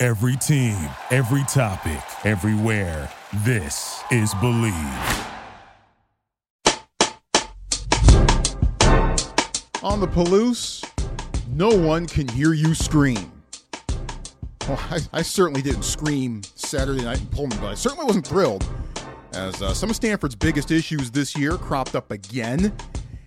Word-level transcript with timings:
Every 0.00 0.36
team, 0.36 0.76
every 1.10 1.42
topic, 1.48 2.00
everywhere. 2.24 3.10
This 3.38 4.00
is 4.12 4.32
Bleav. 4.34 5.26
On 9.82 9.98
the 9.98 10.06
Palouse, 10.06 10.88
no 11.48 11.70
one 11.70 12.06
can 12.06 12.28
hear 12.28 12.52
you 12.52 12.74
scream. 12.74 13.32
Well, 14.68 14.78
I, 14.88 15.00
I, 15.14 15.22
certainly 15.22 15.62
didn't 15.62 15.82
scream 15.82 16.42
Saturday 16.44 17.02
night 17.02 17.18
in 17.18 17.26
Pullman, 17.26 17.58
but 17.58 17.66
I 17.66 17.74
certainly 17.74 18.04
wasn't 18.04 18.24
thrilled 18.24 18.64
as 19.32 19.60
uh, 19.60 19.74
some 19.74 19.90
of 19.90 19.96
Stanford's 19.96 20.36
biggest 20.36 20.70
issues 20.70 21.10
this 21.10 21.36
year 21.36 21.56
cropped 21.56 21.96
up 21.96 22.12
again 22.12 22.72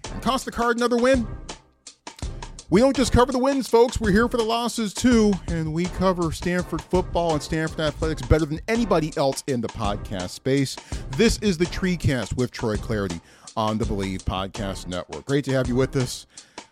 and 0.09 0.21
cost 0.21 0.45
the 0.45 0.51
card 0.51 0.77
another 0.77 0.95
win. 0.95 1.27
We 2.71 2.79
don't 2.79 2.95
just 2.95 3.11
cover 3.11 3.33
the 3.33 3.37
wins, 3.37 3.67
folks. 3.67 3.99
We're 3.99 4.11
here 4.11 4.29
for 4.29 4.37
the 4.37 4.43
losses 4.43 4.93
too, 4.93 5.33
and 5.49 5.73
we 5.73 5.87
cover 5.87 6.31
Stanford 6.31 6.81
football 6.81 7.33
and 7.33 7.43
Stanford 7.43 7.81
athletics 7.81 8.21
better 8.21 8.45
than 8.45 8.61
anybody 8.69 9.11
else 9.17 9.43
in 9.47 9.59
the 9.59 9.67
podcast 9.67 10.29
space. 10.29 10.77
This 11.17 11.37
is 11.39 11.57
the 11.57 11.65
TreeCast 11.65 12.37
with 12.37 12.49
Troy 12.51 12.77
Clardy 12.77 13.19
on 13.57 13.77
the 13.77 13.83
Bleav 13.83 14.19
Podcast 14.19 14.87
Network. 14.87 15.25
Great 15.25 15.43
to 15.45 15.51
have 15.51 15.67
you 15.67 15.75
with 15.75 15.97
us. 15.97 16.27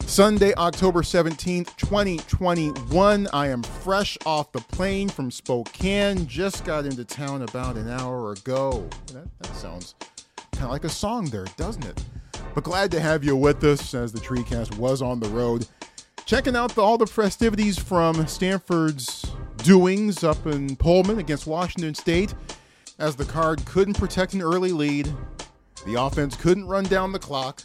Sunday, 0.06 0.54
October 0.56 1.02
17th, 1.02 1.76
2021. 1.76 3.28
I 3.34 3.48
am 3.50 3.62
fresh 3.62 4.18
off 4.26 4.54
the 4.54 4.62
plane 4.62 5.10
from 5.10 5.30
Spokane. 5.30 6.28
Just 6.28 6.64
got 6.64 6.86
into 6.86 7.04
town 7.04 7.42
about 7.42 7.76
an 7.76 7.90
hour 7.90 8.32
ago. 8.32 8.88
That, 9.08 9.28
that 9.40 9.54
sounds 9.54 9.96
kind 10.54 10.64
of 10.64 10.72
like 10.72 10.86
a 10.86 10.90
song 10.90 11.26
there, 11.26 11.48
doesn't 11.58 11.84
it? 11.84 12.02
But 12.56 12.64
glad 12.64 12.90
to 12.92 13.02
have 13.02 13.26
you 13.26 13.36
with 13.36 13.62
us 13.66 13.94
as 13.94 14.14
the 14.14 14.20
TreeCast 14.20 14.78
was 14.78 15.02
on 15.02 15.20
the 15.20 15.28
road 15.28 15.68
checking 16.30 16.56
out 16.56 16.76
the, 16.76 16.82
all 16.84 16.96
the 16.96 17.08
festivities 17.08 17.80
from 17.80 18.28
Stanford's 18.28 19.32
doings 19.58 20.24
up 20.24 20.46
in 20.46 20.76
Pullman 20.76 21.18
against 21.18 21.48
Washington 21.48 21.96
State 21.96 22.36
as 23.00 23.16
the 23.16 23.26
card 23.26 23.66
couldn't 23.66 23.96
protect 23.96 24.36
an 24.36 24.44
early 24.44 24.72
lead. 24.72 25.12
The 25.88 26.00
offense 26.00 26.36
couldn't 26.36 26.68
run 26.68 26.84
down 26.84 27.14
the 27.14 27.20
clock. 27.20 27.64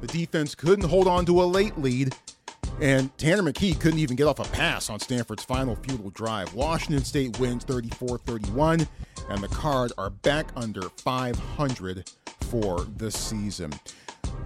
The 0.00 0.06
defense 0.06 0.54
couldn't 0.54 0.88
hold 0.88 1.06
on 1.06 1.26
to 1.26 1.42
a 1.42 1.44
late 1.44 1.76
lead. 1.76 2.14
And 2.80 3.16
Tanner 3.18 3.42
McKee 3.42 3.78
couldn't 3.78 3.98
even 3.98 4.16
get 4.16 4.26
off 4.26 4.38
a 4.38 4.44
pass 4.44 4.88
on 4.88 5.00
Stanford's 5.00 5.44
final 5.44 5.76
futile 5.76 6.08
drive. 6.08 6.54
Washington 6.54 7.04
State 7.04 7.38
wins 7.38 7.64
34 7.64 8.16
31, 8.20 8.88
and 9.28 9.42
the 9.42 9.48
Card 9.48 9.92
are 9.98 10.08
back 10.08 10.48
under 10.56 10.80
500 10.80 12.10
for 12.40 12.86
the 12.96 13.10
season. 13.10 13.70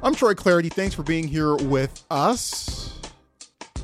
I'm 0.03 0.17
Troy 0.17 0.35
Clardy. 0.35 0.73
Thanks 0.73 0.97
for 0.97 1.05
being 1.05 1.29
here 1.29 1.55
with 1.55 2.05
us 2.11 3.02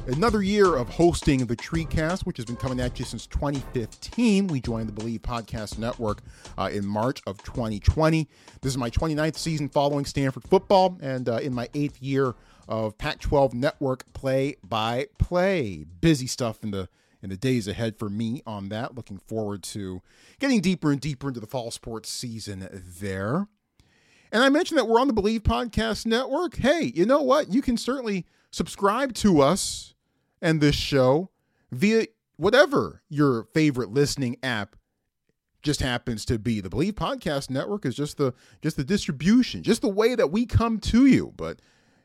another 0.08 0.42
year 0.42 0.74
of 0.74 0.88
hosting 0.88 1.44
the 1.44 1.56
TreeCast, 1.56 2.24
which 2.24 2.38
has 2.38 2.46
been 2.46 2.56
coming 2.56 2.80
at 2.80 2.98
you 2.98 3.04
since 3.04 3.26
2015. 3.26 4.46
We 4.46 4.60
joined 4.60 4.88
the 4.88 4.92
Bleav 4.92 5.20
Podcast 5.20 5.78
Network 5.78 6.22
uh, 6.56 6.70
in 6.72 6.86
March 6.86 7.20
of 7.26 7.42
2020. 7.42 8.26
This 8.62 8.72
is 8.72 8.78
my 8.78 8.88
29th 8.88 9.36
season 9.36 9.68
following 9.68 10.06
Stanford 10.06 10.44
football, 10.44 10.98
and 11.02 11.28
uh, 11.28 11.36
in 11.36 11.52
my 11.52 11.68
eighth 11.74 12.00
year 12.00 12.34
of 12.66 12.96
Pac-12 12.96 13.52
Network 13.52 14.10
play 14.14 14.56
by 14.64 15.08
play. 15.18 15.84
Busy 16.00 16.26
stuff 16.26 16.62
in 16.62 16.70
the 16.70 16.88
in 17.22 17.30
the 17.30 17.36
days 17.36 17.68
ahead 17.68 17.98
for 17.98 18.08
me 18.08 18.42
on 18.46 18.70
that. 18.70 18.94
Looking 18.94 19.18
forward 19.18 19.62
to 19.64 20.00
getting 20.38 20.60
deeper 20.60 20.90
and 20.90 21.00
deeper 21.00 21.28
into 21.28 21.40
the 21.40 21.46
fall 21.46 21.70
sports 21.70 22.08
season 22.08 22.68
there. 22.72 23.48
And 24.32 24.42
I 24.42 24.48
mentioned 24.48 24.78
that 24.78 24.86
we're 24.86 25.00
on 25.00 25.08
the 25.08 25.14
Bleav 25.14 25.40
Podcast 25.40 26.06
Network. 26.06 26.56
Hey, 26.56 26.92
you 26.94 27.04
know 27.04 27.22
what? 27.22 27.52
You 27.52 27.60
can 27.60 27.76
certainly 27.76 28.24
subscribe 28.50 29.14
to 29.14 29.40
us 29.40 29.94
and 30.40 30.60
this 30.60 30.76
show 30.76 31.30
via 31.70 32.06
whatever 32.36 33.02
your 33.08 33.44
favorite 33.54 33.90
listening 33.90 34.36
app 34.42 34.76
just 35.62 35.80
happens 35.80 36.24
to 36.26 36.38
be. 36.38 36.60
The 36.60 36.70
Bleav 36.70 36.92
Podcast 36.92 37.50
Network 37.50 37.84
is 37.84 37.94
just 37.94 38.16
the 38.16 38.32
just 38.62 38.76
the 38.76 38.84
distribution, 38.84 39.62
just 39.62 39.82
the 39.82 39.88
way 39.88 40.14
that 40.14 40.30
we 40.30 40.46
come 40.46 40.78
to 40.80 41.06
you. 41.06 41.32
But 41.36 41.60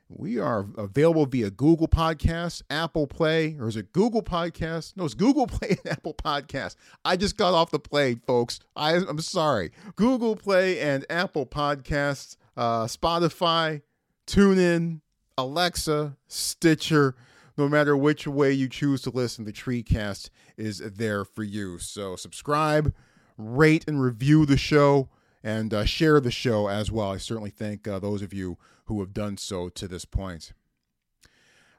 we 0.09 0.39
are 0.39 0.67
available 0.77 1.25
via 1.25 1.49
Google 1.49 1.87
Podcasts, 1.87 2.61
Apple 2.69 3.07
Play, 3.07 3.55
or 3.59 3.67
is 3.67 3.75
it 3.75 3.93
Google 3.93 4.21
Podcasts? 4.21 4.95
No, 4.95 5.05
it's 5.05 5.13
Google 5.13 5.47
Play 5.47 5.69
and 5.69 5.91
Apple 5.91 6.13
Podcasts. 6.13 6.75
I 7.05 7.15
just 7.15 7.37
got 7.37 7.53
off 7.53 7.71
the 7.71 7.79
plane, 7.79 8.21
folks. 8.25 8.59
I, 8.75 8.95
am 8.95 9.19
sorry. 9.19 9.71
Google 9.95 10.35
Play 10.35 10.79
and 10.79 11.05
Apple 11.09 11.45
Podcasts, 11.45 12.37
uh, 12.57 12.85
Spotify, 12.85 13.81
TuneIn, 14.27 15.01
Alexa, 15.37 16.17
Stitcher 16.27 17.15
no 17.57 17.69
matter 17.69 17.95
which 17.95 18.27
way 18.27 18.51
you 18.51 18.67
choose 18.67 19.01
to 19.03 19.09
listen, 19.09 19.45
the 19.45 19.53
TreeCast 19.53 20.29
is 20.57 20.79
there 20.79 21.23
for 21.23 21.43
you. 21.43 21.77
So 21.77 22.15
subscribe, 22.15 22.93
rate, 23.37 23.85
and 23.87 24.01
review 24.01 24.45
the 24.45 24.57
show, 24.57 25.09
and 25.43 25.73
uh, 25.73 25.85
share 25.85 26.19
the 26.19 26.31
show 26.31 26.67
as 26.67 26.91
well. 26.91 27.11
I 27.11 27.17
certainly 27.17 27.49
thank 27.51 27.87
uh, 27.87 27.99
those 27.99 28.21
of 28.21 28.33
you 28.33 28.57
who 28.85 28.99
have 28.99 29.13
done 29.13 29.37
so 29.37 29.69
to 29.69 29.87
this 29.87 30.05
point. 30.05 30.53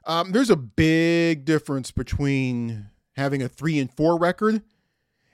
Um, 0.05 0.31
there's 0.31 0.51
a 0.51 0.55
big 0.55 1.45
difference 1.45 1.91
between 1.91 2.89
having 3.15 3.41
a 3.41 3.49
three 3.49 3.79
and 3.79 3.91
four 3.91 4.19
record 4.19 4.61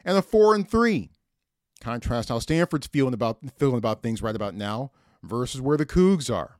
and 0.05 0.17
a 0.17 0.21
four 0.21 0.55
and 0.55 0.69
three. 0.69 1.09
Contrast 1.81 2.29
how 2.29 2.39
Stanford's 2.39 2.87
feeling 2.87 3.13
about 3.13 3.39
feeling 3.57 3.77
about 3.77 4.01
things 4.01 4.21
right 4.21 4.35
about 4.35 4.55
now 4.55 4.91
versus 5.23 5.59
where 5.59 5.77
the 5.77 5.85
Cougs 5.85 6.33
are. 6.33 6.57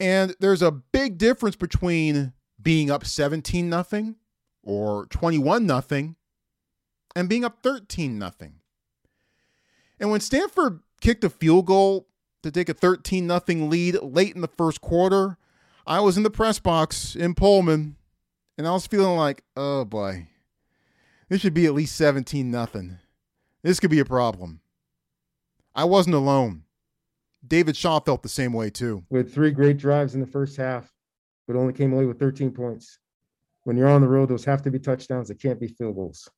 And 0.00 0.34
there's 0.40 0.62
a 0.62 0.70
big 0.70 1.18
difference 1.18 1.56
between 1.56 2.32
being 2.62 2.90
up 2.90 3.04
17 3.04 3.68
nothing 3.68 4.16
or 4.62 5.06
21 5.06 5.66
nothing 5.66 6.16
and 7.14 7.28
being 7.28 7.44
up 7.44 7.58
13 7.62 8.18
nothing. 8.18 8.54
And 9.98 10.10
when 10.10 10.20
Stanford 10.20 10.80
kicked 11.00 11.24
a 11.24 11.30
field 11.30 11.66
goal 11.66 12.08
to 12.42 12.50
take 12.50 12.68
a 12.68 12.74
13 12.74 13.26
nothing 13.26 13.68
lead 13.68 13.96
late 14.02 14.34
in 14.34 14.40
the 14.40 14.48
first 14.48 14.80
quarter, 14.80 15.36
I 15.86 16.00
was 16.00 16.16
in 16.16 16.22
the 16.22 16.30
press 16.30 16.58
box 16.58 17.14
in 17.14 17.34
Pullman 17.34 17.96
and 18.56 18.66
I 18.66 18.72
was 18.72 18.86
feeling 18.86 19.16
like, 19.16 19.42
"Oh 19.56 19.84
boy. 19.84 20.28
This 21.28 21.40
should 21.40 21.54
be 21.54 21.66
at 21.66 21.74
least 21.74 21.96
17 21.96 22.50
nothing. 22.50 22.98
This 23.62 23.80
could 23.80 23.90
be 23.90 24.00
a 24.00 24.04
problem." 24.04 24.60
I 25.74 25.84
wasn't 25.84 26.16
alone. 26.16 26.64
David 27.46 27.76
Shaw 27.76 28.00
felt 28.00 28.22
the 28.22 28.28
same 28.28 28.52
way 28.52 28.70
too. 28.70 29.04
With 29.08 29.32
three 29.32 29.50
great 29.50 29.78
drives 29.78 30.14
in 30.14 30.20
the 30.20 30.26
first 30.26 30.56
half, 30.56 30.92
but 31.50 31.58
only 31.58 31.72
came 31.72 31.92
away 31.92 32.06
with 32.06 32.20
13 32.20 32.52
points. 32.52 33.00
When 33.64 33.76
you're 33.76 33.88
on 33.88 34.02
the 34.02 34.08
road, 34.08 34.28
those 34.28 34.44
have 34.44 34.62
to 34.62 34.70
be 34.70 34.78
touchdowns. 34.78 35.30
It 35.30 35.42
can't 35.42 35.58
be 35.58 35.66
field 35.66 35.96
goals. 35.96 36.28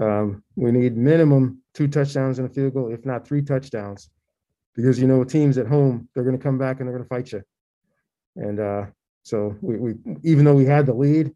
Um, 0.00 0.44
we 0.54 0.70
need 0.70 0.96
minimum 0.96 1.60
two 1.74 1.88
touchdowns 1.88 2.38
and 2.38 2.48
a 2.48 2.52
field 2.52 2.74
goal, 2.74 2.92
if 2.92 3.04
not 3.04 3.26
three 3.26 3.42
touchdowns, 3.42 4.08
because 4.76 5.00
you 5.00 5.08
know 5.08 5.24
teams 5.24 5.58
at 5.58 5.66
home 5.66 6.08
they're 6.14 6.22
going 6.22 6.38
to 6.38 6.42
come 6.42 6.56
back 6.56 6.78
and 6.78 6.88
they're 6.88 6.96
going 6.96 7.02
to 7.02 7.08
fight 7.08 7.32
you. 7.32 7.42
And 8.36 8.60
uh, 8.60 8.86
so 9.24 9.56
we, 9.60 9.76
we, 9.76 9.94
even 10.22 10.44
though 10.44 10.54
we 10.54 10.66
had 10.66 10.86
the 10.86 10.94
lead, 10.94 11.32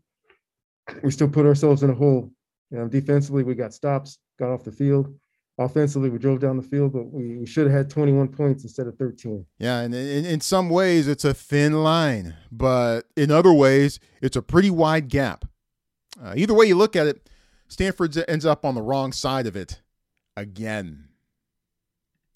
we 1.03 1.11
still 1.11 1.29
put 1.29 1.45
ourselves 1.45 1.83
in 1.83 1.91
a 1.91 1.95
hole. 1.95 2.31
You 2.71 2.79
know, 2.79 2.87
defensively 2.89 3.43
we 3.43 3.57
got 3.57 3.75
stops, 3.75 4.19
got 4.39 4.51
off 4.51 4.63
the 4.63 4.71
field 4.71 5.13
offensively, 5.59 6.11
we 6.11 6.19
drove 6.19 6.41
down 6.41 6.57
the 6.57 6.63
field, 6.63 6.93
but 6.93 7.11
we, 7.13 7.39
we 7.39 7.47
should 7.47 7.67
have 7.67 7.75
had 7.75 7.91
21 7.91 8.29
points 8.29 8.63
instead 8.65 8.87
of 8.87 8.97
13. 8.97 9.45
Yeah, 9.59 9.81
and 9.81 9.95
in, 9.95 10.25
in 10.25 10.41
some 10.41 10.71
ways, 10.71 11.09
it's 11.09 11.25
a 11.25 11.35
thin 11.35 11.83
line, 11.83 12.35
but 12.51 13.03
in 13.17 13.31
other 13.31 13.53
ways, 13.53 14.01
it's 14.21 14.37
a 14.37 14.43
pretty 14.43 14.71
wide 14.71 15.09
gap. 15.09 15.45
Uh, 16.23 16.35
either 16.37 16.55
way 16.55 16.67
you 16.67 16.77
look 16.77 16.97
at 16.97 17.07
it, 17.07 17.29
Stanford 17.69 18.17
ends 18.29 18.45
up 18.45 18.65
on 18.65 18.75
the 18.75 18.83
wrong 18.83 19.13
side 19.13 19.47
of 19.47 19.57
it 19.57 19.81
again. 20.37 21.09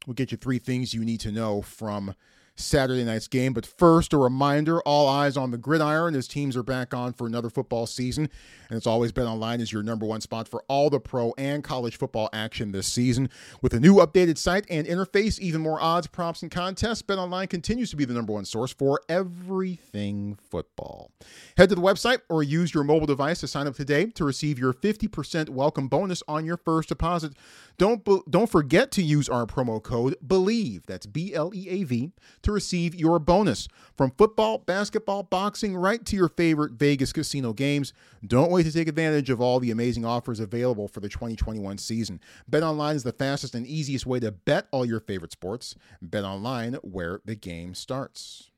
We'll 0.06 0.14
get 0.14 0.30
you 0.30 0.38
three 0.38 0.58
things 0.58 0.94
you 0.94 1.04
need 1.04 1.20
to 1.20 1.32
know 1.32 1.62
from 1.62 2.14
Saturday 2.56 3.04
night's 3.04 3.28
game. 3.28 3.52
But 3.52 3.66
first, 3.66 4.12
a 4.12 4.18
reminder 4.18 4.80
all 4.80 5.08
eyes 5.08 5.36
on 5.36 5.50
the 5.50 5.58
gridiron 5.58 6.14
as 6.14 6.26
teams 6.26 6.56
are 6.56 6.62
back 6.62 6.94
on 6.94 7.12
for 7.12 7.26
another 7.26 7.50
football 7.50 7.86
season. 7.86 8.28
And 8.68 8.76
it's 8.76 8.86
always 8.86 9.12
been 9.12 9.26
online 9.26 9.60
as 9.60 9.72
your 9.72 9.82
number 9.82 10.06
one 10.06 10.20
spot 10.20 10.48
for 10.48 10.64
all 10.68 10.90
the 10.90 10.98
pro 10.98 11.34
and 11.38 11.62
college 11.62 11.96
football 11.96 12.28
action 12.32 12.72
this 12.72 12.86
season. 12.86 13.28
With 13.62 13.74
a 13.74 13.80
new 13.80 13.96
updated 13.96 14.38
site 14.38 14.66
and 14.68 14.86
interface, 14.86 15.38
even 15.38 15.60
more 15.60 15.80
odds, 15.80 16.06
props, 16.06 16.42
and 16.42 16.50
contests, 16.50 17.02
BetOnline 17.02 17.48
continues 17.48 17.90
to 17.90 17.96
be 17.96 18.04
the 18.04 18.14
number 18.14 18.32
one 18.32 18.44
source 18.44 18.72
for 18.72 19.00
everything 19.08 20.38
football. 20.50 21.10
Head 21.56 21.68
to 21.68 21.74
the 21.74 21.80
website 21.80 22.20
or 22.28 22.42
use 22.42 22.74
your 22.74 22.84
mobile 22.84 23.06
device 23.06 23.40
to 23.40 23.48
sign 23.48 23.66
up 23.66 23.76
today 23.76 24.06
to 24.06 24.24
receive 24.24 24.58
your 24.58 24.72
50% 24.72 25.50
welcome 25.50 25.88
bonus 25.88 26.22
on 26.26 26.44
your 26.44 26.56
first 26.56 26.88
deposit. 26.88 27.34
Don't 27.78 28.02
don't 28.30 28.50
forget 28.50 28.90
to 28.92 29.02
use 29.02 29.28
our 29.28 29.44
promo 29.44 29.82
code 29.82 30.16
BLEAV, 30.26 30.86
that's 30.86 31.04
B 31.06 31.34
L 31.34 31.52
E 31.54 31.68
A 31.68 31.84
V, 31.84 32.12
to 32.46 32.52
receive 32.52 32.94
your 32.94 33.18
bonus. 33.18 33.68
From 33.96 34.10
football, 34.12 34.58
basketball, 34.58 35.22
boxing, 35.22 35.76
right 35.76 36.04
to 36.06 36.16
your 36.16 36.28
favorite 36.28 36.72
Vegas 36.72 37.12
casino 37.12 37.52
games. 37.52 37.92
Don't 38.26 38.50
wait 38.50 38.64
to 38.64 38.72
take 38.72 38.88
advantage 38.88 39.30
of 39.30 39.40
all 39.40 39.60
the 39.60 39.70
amazing 39.70 40.04
offers 40.04 40.40
available 40.40 40.88
for 40.88 41.00
the 41.00 41.08
2021 41.08 41.78
season. 41.78 42.20
BetOnline 42.50 42.94
is 42.94 43.02
the 43.02 43.12
fastest 43.12 43.54
and 43.54 43.66
easiest 43.66 44.06
way 44.06 44.20
to 44.20 44.32
bet 44.32 44.66
all 44.70 44.84
your 44.84 45.00
favorite 45.00 45.32
sports. 45.32 45.74
BetOnline, 46.04 46.76
where 46.82 47.20
the 47.24 47.34
game 47.34 47.74
starts. 47.74 48.50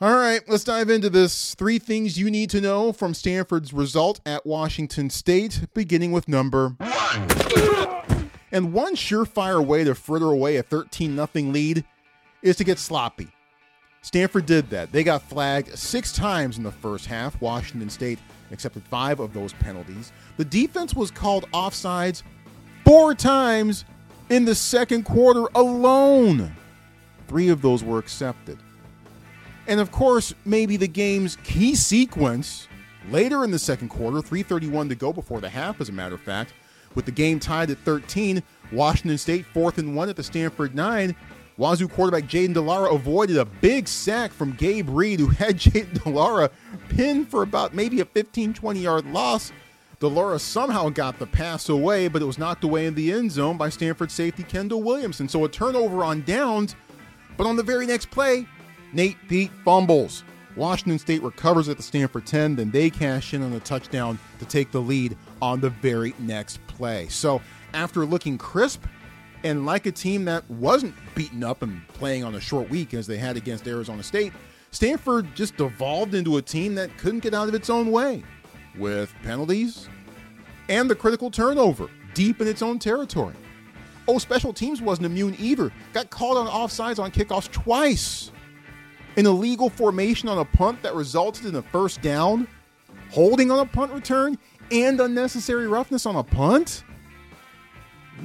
All 0.00 0.14
right, 0.16 0.40
let's 0.48 0.64
dive 0.64 0.90
into 0.90 1.08
this. 1.08 1.54
Three 1.54 1.78
things 1.78 2.18
you 2.18 2.30
need 2.30 2.50
to 2.50 2.60
know 2.60 2.92
from 2.92 3.14
Stanford's 3.14 3.72
result 3.72 4.20
at 4.26 4.44
Washington 4.44 5.08
State, 5.08 5.66
beginning 5.72 6.10
with 6.10 6.26
number 6.26 6.70
one. 6.78 8.30
And 8.50 8.72
one 8.72 8.94
surefire 8.94 9.64
way 9.64 9.82
to 9.84 9.94
fritter 9.94 10.30
away 10.30 10.56
a 10.56 10.62
13 10.62 11.14
0 11.16 11.28
lead 11.50 11.84
is 12.44 12.54
to 12.56 12.64
get 12.64 12.78
sloppy. 12.78 13.26
Stanford 14.02 14.46
did 14.46 14.68
that. 14.70 14.92
They 14.92 15.02
got 15.02 15.22
flagged 15.22 15.76
six 15.76 16.12
times 16.12 16.58
in 16.58 16.62
the 16.62 16.70
first 16.70 17.06
half. 17.06 17.40
Washington 17.40 17.88
State 17.88 18.18
accepted 18.52 18.84
five 18.84 19.18
of 19.18 19.32
those 19.32 19.54
penalties. 19.54 20.12
The 20.36 20.44
defense 20.44 20.94
was 20.94 21.10
called 21.10 21.50
offsides 21.52 22.22
four 22.84 23.14
times 23.14 23.86
in 24.28 24.44
the 24.44 24.54
second 24.54 25.04
quarter 25.04 25.46
alone. 25.54 26.54
Three 27.28 27.48
of 27.48 27.62
those 27.62 27.82
were 27.82 27.98
accepted. 27.98 28.58
And 29.66 29.80
of 29.80 29.90
course, 29.90 30.34
maybe 30.44 30.76
the 30.76 30.86
game's 30.86 31.36
key 31.36 31.74
sequence 31.74 32.68
later 33.08 33.42
in 33.42 33.50
the 33.50 33.58
second 33.58 33.88
quarter, 33.88 34.20
331 34.20 34.90
to 34.90 34.94
go 34.94 35.14
before 35.14 35.40
the 35.40 35.48
half, 35.48 35.80
as 35.80 35.88
a 35.88 35.92
matter 35.92 36.14
of 36.14 36.20
fact, 36.20 36.52
with 36.94 37.06
the 37.06 37.10
game 37.10 37.40
tied 37.40 37.70
at 37.70 37.78
13, 37.78 38.42
Washington 38.70 39.16
State 39.16 39.46
fourth 39.46 39.78
and 39.78 39.96
one 39.96 40.10
at 40.10 40.16
the 40.16 40.22
Stanford 40.22 40.74
nine. 40.74 41.16
Wazoo 41.56 41.86
quarterback 41.86 42.24
Jayden 42.24 42.52
de 42.52 42.60
Laura 42.60 42.92
avoided 42.92 43.36
a 43.36 43.44
big 43.44 43.86
sack 43.86 44.32
from 44.32 44.52
Gabe 44.52 44.88
Reed, 44.88 45.20
who 45.20 45.26
had 45.28 45.56
Jayden 45.56 46.02
de 46.02 46.08
Laura 46.08 46.50
pinned 46.88 47.28
for 47.28 47.42
about 47.42 47.74
maybe 47.74 48.00
a 48.00 48.04
15, 48.04 48.54
20 48.54 48.80
yard 48.80 49.06
loss. 49.06 49.52
de 50.00 50.08
Laura 50.08 50.38
somehow 50.38 50.88
got 50.88 51.18
the 51.18 51.26
pass 51.26 51.68
away, 51.68 52.08
but 52.08 52.22
it 52.22 52.24
was 52.24 52.38
knocked 52.38 52.64
away 52.64 52.86
in 52.86 52.94
the 52.94 53.12
end 53.12 53.30
zone 53.30 53.56
by 53.56 53.68
Stanford 53.68 54.10
safety 54.10 54.42
Kendall 54.42 54.82
Williamson. 54.82 55.28
So 55.28 55.44
a 55.44 55.48
turnover 55.48 56.04
on 56.04 56.22
downs, 56.22 56.74
but 57.36 57.46
on 57.46 57.56
the 57.56 57.62
very 57.62 57.86
next 57.86 58.10
play, 58.10 58.46
Nate 58.92 59.16
Peat 59.28 59.50
fumbles. 59.64 60.24
Washington 60.56 60.98
State 61.00 61.22
recovers 61.22 61.68
at 61.68 61.76
the 61.76 61.82
Stanford 61.82 62.26
10, 62.26 62.56
then 62.56 62.70
they 62.70 62.88
cash 62.88 63.34
in 63.34 63.42
on 63.42 63.52
a 63.54 63.60
touchdown 63.60 64.18
to 64.38 64.44
take 64.44 64.70
the 64.70 64.80
lead 64.80 65.16
on 65.42 65.60
the 65.60 65.70
very 65.70 66.14
next 66.20 66.64
play. 66.68 67.08
So, 67.08 67.40
after 67.72 68.06
looking 68.06 68.38
crisp 68.38 68.84
and 69.44 69.66
like 69.66 69.86
a 69.86 69.92
team 69.92 70.24
that 70.24 70.48
wasn't 70.50 70.94
beaten 71.14 71.44
up 71.44 71.62
and 71.62 71.86
playing 71.88 72.24
on 72.24 72.34
a 72.34 72.40
short 72.40 72.68
week 72.70 72.94
as 72.94 73.06
they 73.06 73.18
had 73.18 73.36
against 73.36 73.68
Arizona 73.68 74.02
State, 74.02 74.32
Stanford 74.70 75.32
just 75.36 75.56
devolved 75.56 76.14
into 76.14 76.38
a 76.38 76.42
team 76.42 76.74
that 76.74 76.96
couldn't 76.98 77.20
get 77.20 77.34
out 77.34 77.46
of 77.46 77.54
its 77.54 77.70
own 77.70 77.92
way 77.92 78.24
with 78.76 79.14
penalties 79.22 79.88
and 80.68 80.90
the 80.90 80.94
critical 80.94 81.30
turnover 81.30 81.88
deep 82.14 82.40
in 82.40 82.48
its 82.48 82.62
own 82.62 82.78
territory. 82.78 83.34
Oh, 84.08 84.18
special 84.18 84.52
teams 84.52 84.82
wasn't 84.82 85.06
immune 85.06 85.36
either. 85.38 85.72
Got 85.92 86.10
called 86.10 86.38
on 86.38 86.46
offsides 86.46 86.98
on 86.98 87.10
kickoffs 87.10 87.50
twice 87.52 88.32
an 89.16 89.26
illegal 89.26 89.70
formation 89.70 90.28
on 90.28 90.38
a 90.38 90.44
punt 90.44 90.82
that 90.82 90.94
resulted 90.94 91.46
in 91.46 91.54
a 91.54 91.62
first 91.62 92.02
down, 92.02 92.48
holding 93.10 93.50
on 93.50 93.60
a 93.60 93.66
punt 93.66 93.92
return, 93.92 94.36
and 94.72 95.00
unnecessary 95.00 95.68
roughness 95.68 96.04
on 96.06 96.16
a 96.16 96.24
punt? 96.24 96.82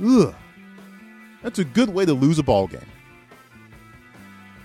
Ugh. 0.03 0.33
That's 1.43 1.59
a 1.59 1.63
good 1.63 1.89
way 1.89 2.05
to 2.05 2.13
lose 2.13 2.39
a 2.39 2.43
ball 2.43 2.67
game. 2.67 2.81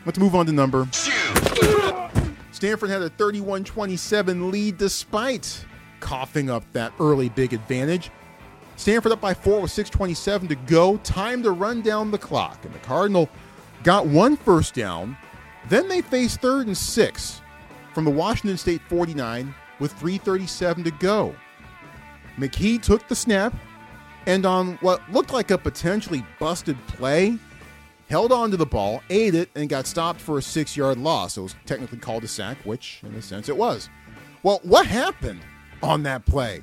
Let's 0.06 0.19
move 0.19 0.35
on 0.35 0.47
to 0.47 0.53
number. 0.53 0.88
Stanford 2.53 2.91
had 2.91 3.03
a 3.03 3.09
31 3.11 3.65
27 3.65 4.50
lead 4.50 4.79
despite 4.79 5.65
coughing 6.00 6.50
up 6.50 6.65
that 6.73 6.93
early 7.00 7.29
big 7.29 7.53
advantage. 7.53 8.11
Stanford 8.76 9.12
up 9.12 9.21
by 9.21 9.35
four 9.35 9.61
with 9.61 9.71
6.27 9.71 10.49
to 10.49 10.55
go. 10.55 10.97
Time 10.99 11.43
to 11.43 11.53
run 11.53 11.81
down 11.81 12.11
the 12.11 12.19
clock. 12.19 12.65
And 12.65 12.75
the 12.75 12.79
Cardinal 12.81 13.29
got 13.82 14.06
one 14.06 14.37
first 14.37 14.75
down 14.75 15.17
then 15.69 15.88
they 15.88 16.03
faced 16.03 16.41
third 16.41 16.67
and 16.67 16.77
six 16.77 17.41
from 17.93 18.05
the 18.05 18.11
Washington 18.11 18.59
State 18.59 18.82
49 18.88 19.55
with 19.81 19.93
337 19.93 20.85
to 20.85 20.91
go. 20.93 21.35
McKee 22.37 22.81
took 22.82 23.06
the 23.09 23.15
snap 23.15 23.55
and 24.26 24.47
on 24.47 24.75
what 24.81 25.00
looked 25.12 25.32
like 25.32 25.50
a 25.50 25.59
potentially 25.59 26.25
busted 26.38 26.76
play, 26.87 27.38
held 28.09 28.32
on 28.32 28.50
to 28.50 28.56
the 28.56 28.67
ball, 28.67 29.03
ate 29.11 29.35
it, 29.35 29.50
and 29.55 29.69
got 29.69 29.87
stopped 29.87 30.21
for 30.21 30.38
a 30.38 30.43
six 30.43 30.76
yard 30.76 30.99
loss. 30.99 31.37
It 31.37 31.43
was 31.43 31.55
technically 31.67 31.99
called 31.99 32.25
a 32.25 32.29
sack, 32.29 32.59
which 32.65 33.00
in 33.05 33.15
a 33.15 33.23
sense 33.23 33.49
it 33.49 33.56
was. 33.56 33.88
Well, 34.43 34.61
what 34.62 34.87
happened 34.87 35.41
on 35.82 36.03
that 36.05 36.25
play? 36.26 36.62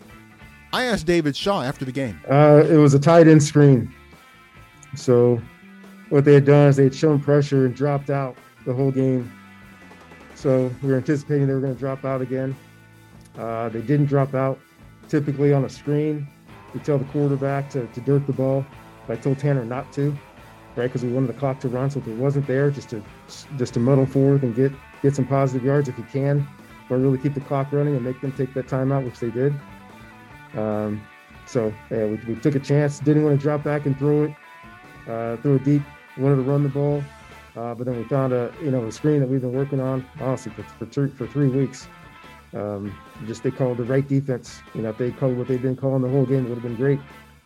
I 0.73 0.85
asked 0.85 1.05
David 1.05 1.35
Shaw 1.35 1.63
after 1.63 1.83
the 1.83 1.91
game. 1.91 2.19
Uh, 2.29 2.63
it 2.69 2.77
was 2.77 2.93
a 2.93 2.99
tight 2.99 3.27
end 3.27 3.43
screen. 3.43 3.93
So 4.95 5.41
what 6.09 6.25
they 6.25 6.33
had 6.33 6.45
done 6.45 6.69
is 6.69 6.77
they 6.77 6.85
had 6.85 6.95
shown 6.95 7.19
pressure 7.19 7.65
and 7.65 7.75
dropped 7.75 8.09
out 8.09 8.37
the 8.65 8.73
whole 8.73 8.91
game. 8.91 9.31
So 10.35 10.73
we 10.81 10.89
were 10.89 10.97
anticipating 10.97 11.47
they 11.47 11.53
were 11.53 11.59
going 11.59 11.73
to 11.73 11.79
drop 11.79 12.05
out 12.05 12.21
again. 12.21 12.55
Uh, 13.37 13.69
they 13.69 13.81
didn't 13.81 14.07
drop 14.07 14.33
out. 14.33 14.59
Typically 15.07 15.51
on 15.51 15.65
a 15.65 15.69
screen, 15.69 16.25
we 16.73 16.79
tell 16.79 16.97
the 16.97 17.05
quarterback 17.05 17.69
to, 17.71 17.87
to 17.87 18.01
dirt 18.01 18.25
the 18.27 18.33
ball. 18.33 18.65
But 19.07 19.17
I 19.17 19.21
told 19.21 19.39
Tanner 19.39 19.65
not 19.65 19.91
to, 19.93 20.11
right? 20.75 20.87
Because 20.87 21.03
we 21.03 21.11
wanted 21.11 21.27
the 21.27 21.39
clock 21.39 21.59
to 21.61 21.69
run. 21.69 21.89
So 21.89 21.99
if 21.99 22.07
it 22.07 22.15
wasn't 22.15 22.47
there, 22.47 22.69
just 22.71 22.89
to 22.89 23.03
just 23.57 23.73
to 23.73 23.79
muddle 23.79 24.05
forward 24.05 24.43
and 24.43 24.55
get 24.55 24.71
get 25.01 25.15
some 25.15 25.25
positive 25.27 25.63
yards 25.63 25.89
if 25.89 25.97
you 25.97 26.05
can, 26.11 26.47
but 26.87 26.95
really 26.95 27.17
keep 27.17 27.33
the 27.33 27.41
clock 27.41 27.71
running 27.71 27.95
and 27.95 28.03
make 28.03 28.21
them 28.21 28.31
take 28.31 28.53
that 28.53 28.67
timeout, 28.67 29.05
which 29.05 29.19
they 29.19 29.31
did. 29.31 29.53
Um, 30.55 31.01
so 31.45 31.73
yeah, 31.89 32.05
we, 32.05 32.15
we 32.27 32.35
took 32.35 32.55
a 32.55 32.59
chance. 32.59 32.99
Didn't 32.99 33.23
want 33.23 33.39
to 33.39 33.41
drop 33.41 33.63
back 33.63 33.85
and 33.85 33.97
throw 33.97 34.25
it, 34.25 34.31
uh, 35.07 35.37
throw 35.37 35.55
it 35.55 35.63
deep. 35.63 35.81
Wanted 36.17 36.37
to 36.37 36.41
run 36.43 36.63
the 36.63 36.69
ball. 36.69 37.03
Uh, 37.55 37.73
but 37.73 37.85
then 37.85 37.97
we 37.97 38.03
found 38.05 38.31
a 38.31 38.53
you 38.61 38.71
know 38.71 38.85
a 38.85 38.91
screen 38.91 39.19
that 39.19 39.27
we've 39.27 39.41
been 39.41 39.53
working 39.53 39.79
on 39.79 40.05
honestly 40.19 40.51
for 40.51 40.85
for, 40.85 41.07
for 41.07 41.27
three 41.27 41.47
weeks. 41.47 41.87
Um, 42.53 42.97
just 43.27 43.43
they 43.43 43.51
called 43.51 43.77
the 43.77 43.83
right 43.83 44.07
defense. 44.07 44.61
You 44.73 44.81
know, 44.81 44.89
if 44.89 44.97
they 44.97 45.11
called 45.11 45.37
what 45.37 45.47
they've 45.47 45.61
been 45.61 45.75
calling 45.75 46.01
the 46.01 46.09
whole 46.09 46.25
game, 46.25 46.45
it 46.45 46.49
would 46.49 46.55
have 46.55 46.63
been 46.63 46.75
great. 46.75 46.99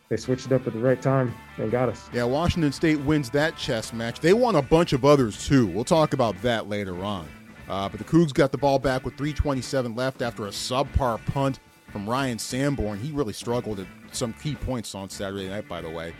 They 0.09 0.17
switched 0.17 0.45
it 0.45 0.51
up 0.51 0.67
at 0.67 0.73
the 0.73 0.79
right 0.79 1.01
time 1.01 1.33
and 1.57 1.71
got 1.71 1.89
us. 1.89 2.09
Yeah, 2.13 2.25
Washington 2.25 2.71
State 2.71 2.99
wins 3.01 3.29
that 3.31 3.57
chess 3.57 3.91
match. 3.91 4.19
They 4.19 4.33
won 4.33 4.55
a 4.55 4.61
bunch 4.61 4.93
of 4.93 5.03
others 5.03 5.47
too. 5.47 5.67
We'll 5.67 5.83
talk 5.83 6.13
about 6.13 6.39
that 6.43 6.69
later 6.69 7.03
on. 7.03 7.27
Uh, 7.67 7.89
but 7.89 7.97
the 7.97 8.03
Cougs 8.03 8.31
got 8.33 8.51
the 8.51 8.57
ball 8.57 8.77
back 8.77 9.03
with 9.03 9.17
3:27 9.17 9.95
left 9.95 10.21
after 10.21 10.45
a 10.45 10.49
subpar 10.49 11.23
punt 11.25 11.59
from 11.91 12.07
Ryan 12.07 12.37
Sanborn. 12.37 12.99
He 12.99 13.11
really 13.11 13.33
struggled 13.33 13.79
at 13.79 13.87
some 14.11 14.33
key 14.33 14.55
points 14.55 14.93
on 14.93 15.09
Saturday 15.09 15.49
night, 15.49 15.67
by 15.67 15.81
the 15.81 15.89
way. 15.89 16.13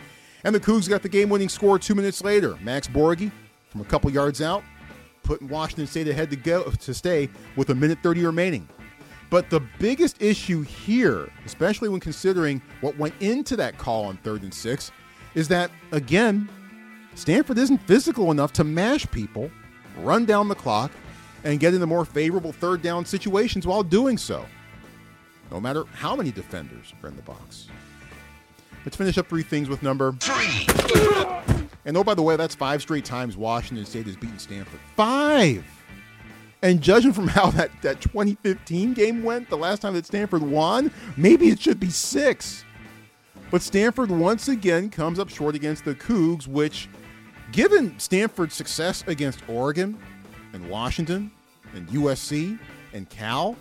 And 0.44 0.54
the 0.54 0.60
Cougs 0.60 0.88
got 0.88 1.02
the 1.02 1.10
game-winning 1.10 1.50
score 1.50 1.78
two 1.80 1.96
minutes 1.96 2.24
later. 2.24 2.58
Max 2.62 2.88
Borghi 2.88 3.32
from 3.70 3.82
a 3.82 3.86
couple 3.86 4.10
yards 4.12 4.42
out, 4.42 4.64
putting 5.24 5.50
Washington 5.50 5.88
State 5.88 6.08
ahead 6.08 6.30
to 6.30 6.36
go 6.36 6.64
to 6.72 6.94
stay 6.94 7.30
with 7.56 7.70
a 7.70 7.76
minute 7.76 8.00
30 8.02 8.26
remaining. 8.26 8.68
But 9.30 9.50
the 9.50 9.62
biggest 9.80 10.22
issue 10.22 10.62
here, 10.62 11.30
especially 11.46 11.90
when 11.90 12.00
considering 12.00 12.62
what 12.82 12.98
went 12.98 13.16
into 13.20 13.56
that 13.58 13.78
call 13.78 14.06
on 14.06 14.18
third 14.18 14.44
and 14.44 14.54
six, 14.54 14.92
is 15.34 15.48
that 15.50 15.72
again, 15.92 16.48
Stanford 17.16 17.58
isn't 17.58 17.80
physical 17.80 18.32
enough 18.32 18.54
to 18.54 18.64
mash 18.64 19.10
people, 19.12 19.50
run 19.98 20.26
down 20.26 20.48
the 20.48 20.56
clock, 20.56 20.92
and 21.44 21.60
get 21.60 21.74
into 21.74 21.86
more 21.88 22.06
favorable 22.06 22.52
third 22.52 22.82
down 22.82 23.06
situations 23.06 23.66
while 23.66 23.84
doing 23.84 24.18
so. 24.18 24.46
No 25.52 25.60
matter 25.60 25.84
how 25.94 26.16
many 26.16 26.32
defenders 26.32 26.94
are 27.04 27.10
in 27.10 27.16
the 27.16 27.22
box. 27.22 27.68
Let's 28.84 28.98
finish 28.98 29.18
up 29.18 29.28
three 29.28 29.44
things 29.44 29.70
with 29.70 29.82
number 29.82 30.12
three. 30.20 30.68
And 31.86 31.96
oh, 31.98 32.04
by 32.04 32.16
the 32.16 32.22
way, 32.22 32.36
that's 32.36 32.56
five 32.56 32.82
straight 32.82 33.06
times 33.06 33.38
Washington 33.38 33.86
State 33.86 34.08
has 34.08 34.16
beaten 34.16 34.40
Stanford. 34.40 34.80
Five! 34.96 35.64
And 36.66 36.82
judging 36.82 37.14
from 37.14 37.28
how 37.28 37.52
that, 37.52 37.70
that 37.84 38.02
2015 38.02 38.96
game 38.96 39.22
went, 39.22 39.52
the 39.52 39.56
last 39.56 39.84
time 39.84 39.94
that 39.94 40.08
Stanford 40.08 40.42
won, 40.42 40.92
maybe 41.16 41.50
it 41.50 41.60
should 41.60 41.80
be 41.80 41.92
six. 41.92 42.66
But 43.52 43.62
Stanford 43.62 44.10
once 44.10 44.48
again 44.48 44.90
comes 44.90 45.20
up 45.20 45.30
short 45.30 45.54
against 45.54 45.86
the 45.86 45.94
Cougs, 45.94 46.48
which 46.48 46.90
given 47.52 48.00
Stanford's 48.00 48.56
success 48.56 49.04
against 49.06 49.48
Oregon 49.48 49.96
and 50.54 50.68
Washington 50.68 51.30
and 51.76 51.88
USC 51.90 52.58
and 52.94 53.08
Cal, 53.12 53.56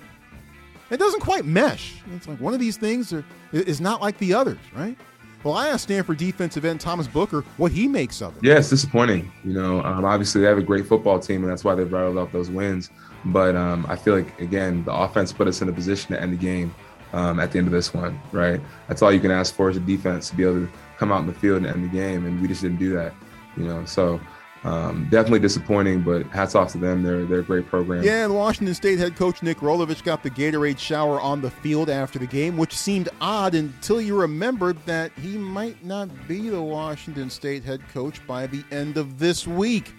it 0.88 0.96
doesn't 0.96 1.20
quite 1.20 1.44
mesh. 1.44 2.00
It's 2.16 2.26
like 2.26 2.40
one 2.40 2.54
of 2.54 2.60
these 2.60 2.78
things 2.78 3.12
are, 3.12 3.22
is 3.52 3.82
not 3.82 4.00
like 4.00 4.16
the 4.16 4.32
others, 4.32 4.60
right? 4.74 4.96
Well, 5.44 5.54
I 5.54 5.68
asked 5.68 5.84
Stanford 5.84 6.16
defensive 6.16 6.64
end 6.64 6.80
Thomas 6.80 7.06
Booker 7.06 7.44
what 7.58 7.70
he 7.70 7.86
makes 7.86 8.22
of 8.22 8.34
it. 8.36 8.42
Yeah, 8.42 8.56
it's 8.56 8.70
disappointing. 8.70 9.30
You 9.44 9.52
know, 9.52 9.82
um, 9.82 10.06
obviously 10.06 10.40
they 10.40 10.46
have 10.46 10.56
a 10.56 10.62
great 10.62 10.86
football 10.86 11.20
team, 11.20 11.42
and 11.42 11.52
that's 11.52 11.64
why 11.64 11.74
they've 11.74 11.92
rattled 11.92 12.16
off 12.16 12.32
those 12.32 12.50
wins. 12.50 12.90
But 13.26 13.54
um, 13.54 13.84
I 13.86 13.96
feel 13.96 14.14
like 14.16 14.40
again, 14.40 14.84
the 14.84 14.94
offense 14.94 15.32
put 15.32 15.46
us 15.46 15.60
in 15.60 15.68
a 15.68 15.72
position 15.72 16.14
to 16.14 16.20
end 16.20 16.32
the 16.32 16.38
game 16.38 16.74
um, 17.12 17.38
at 17.40 17.52
the 17.52 17.58
end 17.58 17.68
of 17.68 17.72
this 17.72 17.92
one. 17.92 18.18
Right, 18.32 18.58
that's 18.88 19.02
all 19.02 19.12
you 19.12 19.20
can 19.20 19.30
ask 19.30 19.54
for 19.54 19.68
as 19.68 19.76
a 19.76 19.80
defense 19.80 20.30
to 20.30 20.36
be 20.36 20.44
able 20.44 20.66
to 20.66 20.68
come 20.96 21.12
out 21.12 21.20
in 21.20 21.26
the 21.26 21.34
field 21.34 21.58
and 21.58 21.66
end 21.66 21.84
the 21.84 21.88
game, 21.88 22.24
and 22.24 22.40
we 22.40 22.48
just 22.48 22.62
didn't 22.62 22.78
do 22.78 22.94
that. 22.94 23.12
You 23.58 23.64
know, 23.64 23.84
so 23.84 24.18
um, 24.64 25.06
definitely 25.10 25.40
disappointing, 25.40 26.00
but 26.00 26.26
hats 26.28 26.54
off 26.54 26.72
to 26.72 26.78
them. 26.78 27.02
They're 27.02 27.26
they're 27.26 27.40
a 27.40 27.44
great 27.44 27.66
program. 27.66 28.02
Yeah, 28.02 28.24
and 28.24 28.34
Washington 28.34 28.74
State 28.74 28.98
head 28.98 29.14
coach 29.14 29.42
Nick 29.42 29.58
Rolovich 29.58 30.02
got 30.02 30.22
the 30.22 30.30
Gatorade 30.30 30.78
shower 30.78 31.20
on 31.20 31.42
the 31.42 31.50
field 31.50 31.90
after 31.90 32.18
the 32.18 32.26
game, 32.26 32.56
which 32.56 32.74
seemed 32.74 33.10
odd 33.20 33.54
until 33.54 34.00
you 34.00 34.18
remembered 34.18 34.78
that 34.86 35.12
he 35.20 35.36
might 35.36 35.84
not 35.84 36.08
be 36.26 36.48
the 36.48 36.62
Washington 36.62 37.28
State 37.28 37.62
head 37.62 37.86
coach 37.92 38.26
by 38.26 38.46
the 38.46 38.64
end 38.70 38.96
of 38.96 39.18
this 39.18 39.46
week 39.46 39.92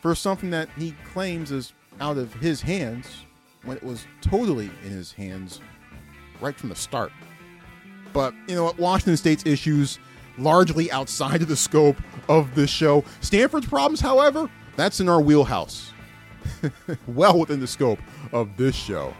for 0.00 0.14
something 0.14 0.50
that 0.50 0.68
he 0.78 0.94
claims 1.12 1.50
is 1.50 1.72
out 2.00 2.16
of 2.16 2.32
his 2.34 2.62
hands 2.62 3.24
when 3.64 3.76
it 3.76 3.82
was 3.82 4.06
totally 4.20 4.70
in 4.84 4.90
his 4.90 5.12
hands 5.12 5.60
right 6.40 6.56
from 6.56 6.68
the 6.68 6.76
start. 6.76 7.10
But 8.12 8.34
you 8.46 8.54
know 8.54 8.64
what? 8.64 8.78
Washington 8.78 9.16
State's 9.16 9.44
issues 9.44 9.98
largely 10.40 10.90
outside 10.90 11.42
of 11.42 11.48
the 11.48 11.56
scope 11.56 11.96
of 12.28 12.54
this 12.54 12.70
show. 12.70 13.04
Stanford's 13.20 13.66
problems, 13.66 14.00
however, 14.00 14.50
that's 14.76 15.00
in 15.00 15.08
our 15.08 15.20
wheelhouse. 15.20 15.92
well 17.06 17.38
within 17.38 17.60
the 17.60 17.66
scope 17.66 17.98
of 18.32 18.56
this 18.56 18.74
show. 18.74 19.14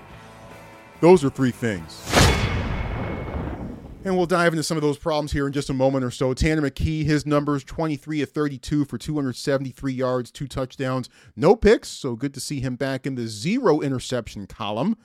Those 1.01 1.25
are 1.25 1.31
three 1.31 1.51
things. 1.51 2.03
And 4.03 4.17
we'll 4.17 4.27
dive 4.27 4.55
into 4.55 4.63
some 4.63 4.79
of 4.79 4.83
those 4.83 4.97
problems 4.97 5.33
here 5.33 5.47
in 5.47 5.53
just 5.53 5.69
a 5.69 5.75
moment 5.75 6.05
or 6.05 6.11
so. 6.11 6.33
Tanner 6.33 6.63
McKee, 6.63 7.05
his 7.05 7.27
numbers 7.27 7.63
23 7.65 8.23
of 8.23 8.31
32 8.31 8.87
for 8.87 8.97
273 8.97 9.93
yards, 9.93 10.31
two 10.31 10.49
touchdowns, 10.49 11.11
no 11.37 11.55
picks. 11.55 11.89
So 11.89 12.17
good 12.17 12.33
to 12.33 12.41
see 12.41 12.61
him 12.61 12.77
back 12.77 13.07
in 13.07 13.15
the 13.15 13.29
zero 13.29 13.81
interception 13.81 14.47
column 14.47 14.97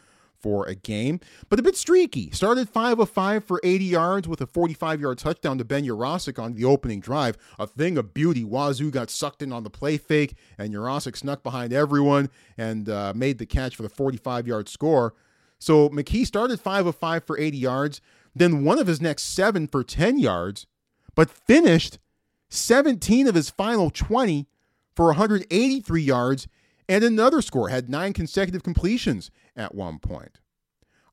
for 0.46 0.68
a 0.68 0.76
game, 0.76 1.20
but 1.50 1.58
a 1.58 1.64
bit 1.64 1.76
streaky. 1.76 2.30
Started 2.30 2.70
5 2.70 3.00
of 3.00 3.10
5 3.10 3.44
for 3.44 3.60
80 3.64 3.84
yards 3.84 4.28
with 4.28 4.42
a 4.42 4.46
45 4.46 5.02
yard 5.02 5.18
touchdown 5.18 5.58
to 5.58 5.66
Ben 5.66 5.84
Yurosek 5.84 6.38
on 6.38 6.54
the 6.54 6.64
opening 6.64 7.00
drive. 7.00 7.36
A 7.58 7.66
thing 7.66 7.98
of 7.98 8.14
beauty. 8.14 8.44
Wazoo 8.44 8.92
got 8.92 9.10
sucked 9.10 9.42
in 9.42 9.52
on 9.52 9.64
the 9.64 9.72
play 9.72 9.98
fake, 9.98 10.36
and 10.60 10.72
Yurosek 10.72 11.18
snuck 11.18 11.42
behind 11.42 11.74
everyone 11.74 12.30
and 12.60 12.88
uh, 12.88 13.12
made 13.16 13.40
the 13.40 13.48
catch 13.48 13.76
for 13.76 13.82
the 13.82 13.90
45 13.90 14.46
yard 14.46 14.70
score. 14.70 15.16
So 15.58 15.90
McKee 15.90 16.28
started 16.28 16.60
5 16.60 16.86
of 16.86 16.96
5 16.96 17.24
for 17.24 17.40
80 17.40 17.58
yards, 17.58 18.00
then 18.36 18.64
one 18.64 18.78
of 18.78 18.86
his 18.86 19.02
next 19.02 19.24
seven 19.24 19.66
for 19.66 19.84
10 19.84 20.20
yards, 20.20 20.68
but 21.16 21.28
finished 21.28 21.98
17 22.50 23.28
of 23.28 23.34
his 23.34 23.50
final 23.50 23.90
20 23.90 24.46
for 24.96 25.08
183 25.08 26.04
yards 26.04 26.48
and 26.88 27.04
another 27.04 27.42
score, 27.42 27.70
had 27.70 27.90
nine 27.90 28.14
consecutive 28.14 28.64
completions 28.64 29.32
at 29.56 29.76
one 29.76 30.00
point. 30.00 30.40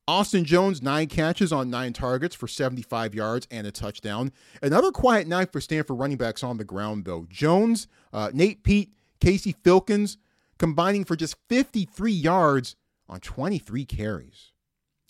Austin 0.05 0.43
Jones, 0.43 0.81
nine 0.81 1.07
catches 1.07 1.53
on 1.53 1.69
nine 1.69 1.93
targets 1.93 2.35
for 2.35 2.47
75 2.47 3.15
yards 3.15 3.47
and 3.49 3.65
a 3.65 3.71
touchdown. 3.71 4.33
Another 4.61 4.91
quiet 4.91 5.27
night 5.27 5.51
for 5.53 5.61
Stanford 5.61 5.97
running 5.97 6.17
backs 6.17 6.43
on 6.43 6.57
the 6.57 6.65
ground, 6.65 7.05
though. 7.05 7.25
Jones, 7.29 7.87
uh, 8.11 8.29
Nate 8.33 8.63
Peat, 8.63 8.93
Casey 9.21 9.53
Filkins 9.53 10.17
combining 10.57 11.05
for 11.05 11.15
just 11.15 11.35
53 11.47 12.11
yards 12.11 12.75
on 13.07 13.21
23 13.21 13.85
carries. 13.85 14.51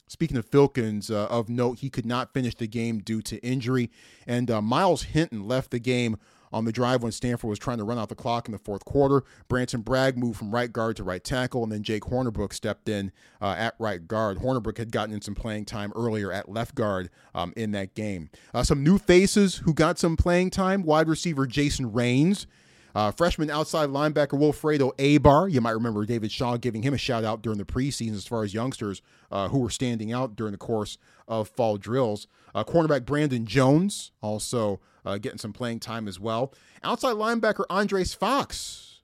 Speaking 0.08 0.38
of 0.38 0.50
Filkins, 0.50 1.10
uh, 1.10 1.26
of 1.26 1.50
note, 1.50 1.80
he 1.80 1.90
could 1.90 2.06
not 2.06 2.34
finish 2.34 2.54
the 2.54 2.68
game 2.68 3.00
due 3.00 3.24
to 3.24 3.44
injury, 3.44 3.90
and 4.28 4.52
uh, 4.52 4.62
Myles 4.62 5.04
Hinton 5.04 5.48
left 5.48 5.72
the 5.72 5.80
game 5.80 6.18
on 6.54 6.66
the 6.66 6.72
drive 6.72 7.04
when 7.04 7.12
Stanford 7.12 7.50
was 7.50 7.60
trying 7.60 7.80
to 7.80 7.84
run 7.84 7.98
out 7.98 8.10
the 8.10 8.16
clock 8.16 8.48
in 8.48 8.52
the 8.52 8.60
fourth 8.60 8.86
quarter. 8.86 9.24
Branson 9.48 9.82
Bragg 9.82 10.18
moved 10.18 10.38
from 10.38 10.52
right 10.52 10.72
guard 10.72 10.96
to 10.98 11.04
right 11.04 11.24
tackle, 11.24 11.64
and 11.64 11.72
then 11.72 11.84
Jake 11.84 12.04
Hornibrook 12.04 12.54
stepped 12.54 12.88
in 12.88 13.12
uh, 13.42 13.56
at 13.58 13.76
right 13.80 14.08
guard. 14.08 14.38
Hornibrook 14.38 14.78
had 14.78 14.92
gotten 14.92 15.14
in 15.14 15.22
some 15.22 15.36
playing 15.36 15.66
time 15.66 15.92
earlier 15.96 16.32
at 16.32 16.48
left 16.48 16.76
guard 16.76 17.10
um, 17.34 17.54
in 17.58 17.72
that 17.72 17.96
game. 17.96 18.30
Uh, 18.54 18.64
some 18.64 18.84
new 18.84 18.98
faces 18.98 19.58
who 19.58 19.74
got 19.74 19.98
some 19.98 20.16
playing 20.16 20.52
time 20.52 20.84
wide 20.84 21.08
receiver 21.08 21.48
Jason 21.48 21.92
Rains. 21.92 22.48
Uh, 22.96 23.10
freshman 23.10 23.50
outside 23.50 23.90
linebacker 23.90 24.40
Wilfredo 24.40 24.96
Aybar. 24.98 25.52
You 25.52 25.62
might 25.62 25.72
remember 25.72 26.06
David 26.06 26.32
Shaw 26.32 26.58
giving 26.58 26.84
him 26.84 26.94
a 26.94 26.98
shout 26.98 27.24
out 27.24 27.42
during 27.42 27.58
the 27.58 27.66
preseason 27.66 28.14
as 28.14 28.28
far 28.28 28.44
as 28.44 28.54
youngsters 28.54 29.02
uh, 29.32 29.48
who 29.48 29.60
were 29.60 29.72
standing 29.72 30.14
out 30.14 30.36
during 30.36 30.52
the 30.52 30.60
course 30.60 31.00
of 31.28 31.50
fall 31.50 31.78
drills. 31.78 32.28
Uh, 32.54 32.64
cornerback 32.64 33.04
Brandon 33.04 33.48
Jones 33.48 34.12
also 34.22 34.80
uh, 35.06 35.18
getting 35.18 35.38
some 35.38 35.54
playing 35.54 35.80
time 35.80 36.08
as 36.08 36.20
well. 36.20 36.54
Outside 36.84 37.16
linebacker 37.16 37.66
Andres 37.70 38.14
Fox. 38.14 39.02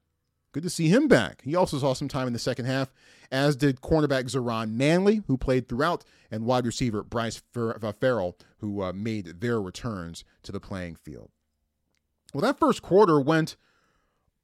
Good 0.52 0.64
to 0.64 0.70
see 0.70 0.90
him 0.90 1.08
back. 1.08 1.42
He 1.44 1.56
also 1.56 1.78
saw 1.78 1.94
some 1.94 2.08
time 2.08 2.26
in 2.26 2.34
the 2.34 2.40
second 2.40 2.66
half, 2.66 2.92
as 3.32 3.56
did 3.56 3.82
cornerback 3.82 4.24
Zaron 4.26 4.72
Manley, 4.72 5.22
who 5.28 5.38
played 5.38 5.70
throughout, 5.70 6.04
and 6.32 6.46
wide 6.46 6.66
receiver 6.66 7.04
Bryce 7.04 7.42
uh, 7.56 7.92
Farrell, 8.00 8.36
who 8.58 8.82
uh, 8.82 8.92
made 8.92 9.42
their 9.42 9.62
returns 9.62 10.24
to 10.44 10.52
the 10.52 10.60
playing 10.60 10.96
field. 10.96 11.30
Well, 12.34 12.42
that 12.42 12.60
first 12.60 12.82
quarter 12.82 13.20
went 13.20 13.58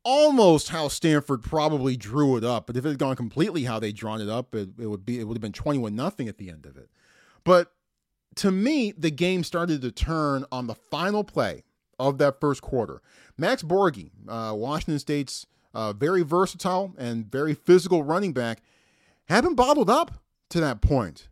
almost 0.06 0.70
how 0.70 0.88
Stanford 0.88 1.42
probably 1.42 1.98
drew 1.98 2.38
it 2.38 2.44
up. 2.44 2.68
But 2.68 2.78
if 2.78 2.86
it 2.86 2.90
had 2.90 3.00
gone 3.00 3.16
completely 3.16 3.64
how 3.64 3.80
they 3.80 3.92
drawn 3.92 4.22
it 4.22 4.30
up, 4.30 4.56
it, 4.56 4.70
it 4.80 4.86
would 4.86 5.06
be 5.06 5.20
it 5.20 5.26
would 5.26 5.36
have 5.36 5.42
been 5.42 5.52
21 5.52 5.94
nothing 5.96 6.30
at 6.30 6.38
the 6.38 6.50
end 6.50 6.66
of 6.66 6.78
it. 6.78 6.90
But 7.44 7.74
to 8.36 8.52
me, 8.52 8.94
the 8.98 9.12
game 9.12 9.44
started 9.44 9.82
to 9.82 9.92
turn 9.92 10.46
on 10.52 10.68
the 10.68 10.76
final 10.76 11.24
play 11.24 11.64
of 11.98 12.18
that 12.18 12.40
first 12.40 12.62
quarter. 12.62 13.02
Max 13.38 13.64
Borghi, 13.64 14.12
uh, 14.28 14.54
Washington 14.56 15.00
State's 15.00 15.46
uh, 15.74 15.94
very 15.94 16.22
versatile 16.22 16.94
and 16.98 17.30
very 17.30 17.54
physical 17.54 18.04
running 18.04 18.34
back, 18.34 18.62
had 19.28 19.44
been 19.44 19.56
bottled 19.56 19.90
up 19.90 20.22
to 20.50 20.60
that 20.60 20.82
point. 20.82 21.28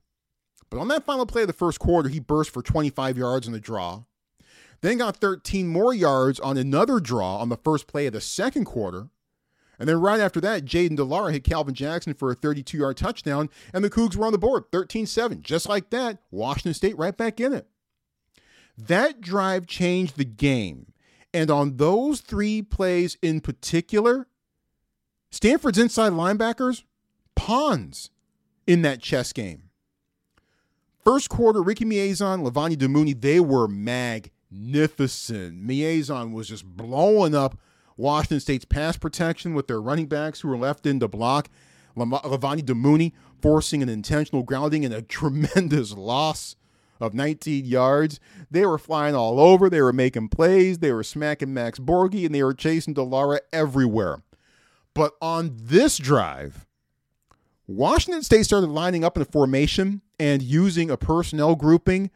But 0.70 0.80
on 0.80 0.88
that 0.88 1.06
final 1.06 1.26
play 1.26 1.42
of 1.42 1.48
the 1.48 1.54
first 1.54 1.80
quarter, 1.80 2.10
he 2.10 2.20
burst 2.20 2.50
for 2.50 2.62
25 2.62 3.18
yards 3.18 3.46
in 3.46 3.54
the 3.54 3.60
draw. 3.60 4.04
Then 4.82 4.98
got 4.98 5.18
13 5.18 5.68
more 5.68 5.94
yards 5.94 6.40
on 6.40 6.58
another 6.58 7.00
draw 7.00 7.38
on 7.38 7.50
the 7.50 7.58
first 7.58 7.88
play 7.88 8.08
of 8.08 8.14
the 8.14 8.22
second 8.22 8.66
quarter. 8.66 9.10
And 9.84 9.90
then 9.90 10.00
right 10.00 10.22
after 10.22 10.40
that, 10.40 10.64
Jayden 10.64 10.96
de 10.96 11.04
Laura 11.04 11.34
hit 11.34 11.44
Calvin 11.44 11.74
Jackson 11.74 12.14
for 12.14 12.32
a 12.32 12.36
32 12.36 12.78
yard 12.78 12.96
touchdown, 12.96 13.50
and 13.74 13.84
the 13.84 13.90
Cougs 13.90 14.16
were 14.16 14.26
on 14.26 14.32
the 14.32 14.38
board 14.38 14.64
13 14.72 15.06
7. 15.06 15.42
Just 15.42 15.68
like 15.68 15.90
that, 15.90 16.20
Washington 16.32 16.74
State 16.74 16.98
right 16.98 17.18
back 17.18 17.42
in 17.42 17.52
it. 17.52 17.68
That 18.78 19.20
drive 19.20 19.68
changed 19.68 20.16
the 20.16 20.24
game. 20.24 20.94
And 21.34 21.52
on 21.52 21.76
those 21.76 22.22
three 22.22 22.62
plays 22.62 23.18
in 23.22 23.42
particular, 23.42 24.30
Stanford's 25.32 25.78
inside 25.78 26.14
linebackers, 26.14 26.84
pawns 27.36 28.10
in 28.66 28.84
that 28.84 29.02
chess 29.02 29.34
game. 29.34 29.64
First 31.04 31.30
quarter, 31.30 31.62
Ricky 31.62 31.84
Miezan, 31.84 32.50
Levani 32.50 32.78
Damuni, 32.78 33.20
they 33.20 33.42
were 33.42 33.68
magnificent. 33.68 35.62
Miezan 35.62 36.32
was 36.32 36.48
just 36.48 36.64
blowing 36.64 37.36
up 37.36 37.58
Washington 37.98 38.40
State's 38.40 38.66
pass 38.66 38.98
protection 38.98 39.54
with 39.54 39.68
their 39.68 39.82
running 39.82 40.08
backs 40.08 40.42
who 40.42 40.48
were 40.48 40.58
left 40.58 40.86
in 40.86 41.00
to 41.00 41.08
block. 41.08 41.50
Levani 41.96 42.62
Damuni 42.62 43.12
forcing 43.42 43.84
an 43.84 43.90
intentional 43.90 44.44
grounding 44.44 44.84
and 44.84 44.94
a 44.94 45.02
tremendous 45.02 45.94
loss 45.94 46.56
of 47.00 47.14
19 47.14 47.66
yards. 47.66 48.20
They 48.50 48.66
were 48.66 48.78
flying 48.78 49.16
all 49.16 49.40
over. 49.40 49.70
They 49.70 49.82
were 49.82 49.94
making 49.94 50.30
plays. 50.30 50.80
They 50.80 50.92
were 50.92 51.04
smacking 51.04 51.54
Max 51.54 51.80
Borghi 51.80 52.26
and 52.26 52.34
they 52.34 52.44
were 52.44 52.54
chasing 52.54 52.94
de 52.94 53.04
Laura 53.04 53.42
everywhere. 53.52 54.24
But 54.94 55.14
on 55.22 55.52
this 55.56 55.98
drive, 55.98 56.66
Washington 57.68 58.24
State 58.24 58.44
started 58.44 58.70
lining 58.70 59.04
up 59.04 59.18
in 59.18 59.22
a 59.22 59.26
formation 59.26 60.02
and 60.20 60.42
using 60.42 60.90
a 60.90 60.98
personnel 60.98 61.56
grouping 61.56 62.12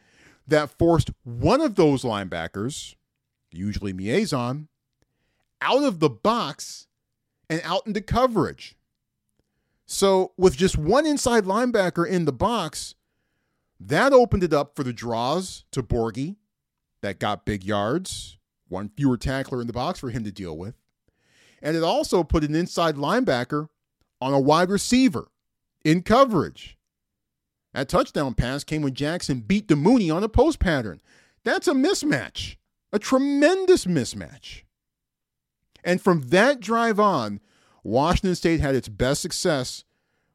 that 0.48 0.78
forced 0.78 1.12
one 1.24 1.62
of 1.62 1.76
those 1.76 2.04
linebackers, 2.04 2.96
usually 3.52 3.94
Miezan, 3.94 4.68
out 5.62 5.84
of 5.84 6.00
the 6.00 6.10
box 6.10 6.88
and 7.50 7.62
out 7.64 7.86
into 7.88 8.02
coverage. 8.02 8.76
So, 9.86 10.34
with 10.38 10.58
just 10.58 10.78
one 10.78 11.06
inside 11.06 11.46
linebacker 11.46 12.08
in 12.08 12.26
the 12.26 12.34
box, 12.34 12.96
that 13.80 14.12
opened 14.12 14.44
it 14.44 14.54
up 14.54 14.76
for 14.76 14.84
the 14.84 14.92
draws 14.92 15.64
to 15.72 15.82
Borghi 15.82 16.36
that 17.02 17.20
got 17.20 17.46
big 17.46 17.64
yards, 17.64 18.38
one 18.68 18.90
fewer 18.90 19.18
tackler 19.18 19.62
in 19.62 19.68
the 19.68 19.74
box 19.74 20.00
for 20.00 20.10
him 20.10 20.24
to 20.24 20.32
deal 20.32 20.58
with. 20.58 20.76
And 21.62 21.76
it 21.76 21.84
also 21.84 22.24
put 22.24 22.44
an 22.44 22.56
inside 22.56 22.96
linebacker 22.96 23.70
on 24.20 24.34
a 24.34 24.40
wide 24.40 24.70
receiver 24.70 25.30
in 25.86 26.02
coverage. 26.02 26.78
That 27.74 27.90
touchdown 27.90 28.34
pass 28.34 28.64
came 28.64 28.82
when 28.82 28.94
Jackson 28.94 29.40
beat 29.42 29.68
Damuni 29.68 30.14
on 30.14 30.24
a 30.24 30.30
post 30.30 30.60
pattern. 30.60 31.02
That's 31.44 31.68
a 31.68 31.74
mismatch, 31.74 32.58
a 32.92 33.00
tremendous 33.00 33.86
mismatch. 33.86 34.64
And 35.84 36.02
from 36.02 36.30
that 36.30 36.60
drive 36.60 37.00
on, 37.00 37.40
Washington 37.84 38.36
State 38.36 38.60
had 38.60 38.76
its 38.76 38.90
best 38.90 39.22
success 39.22 39.84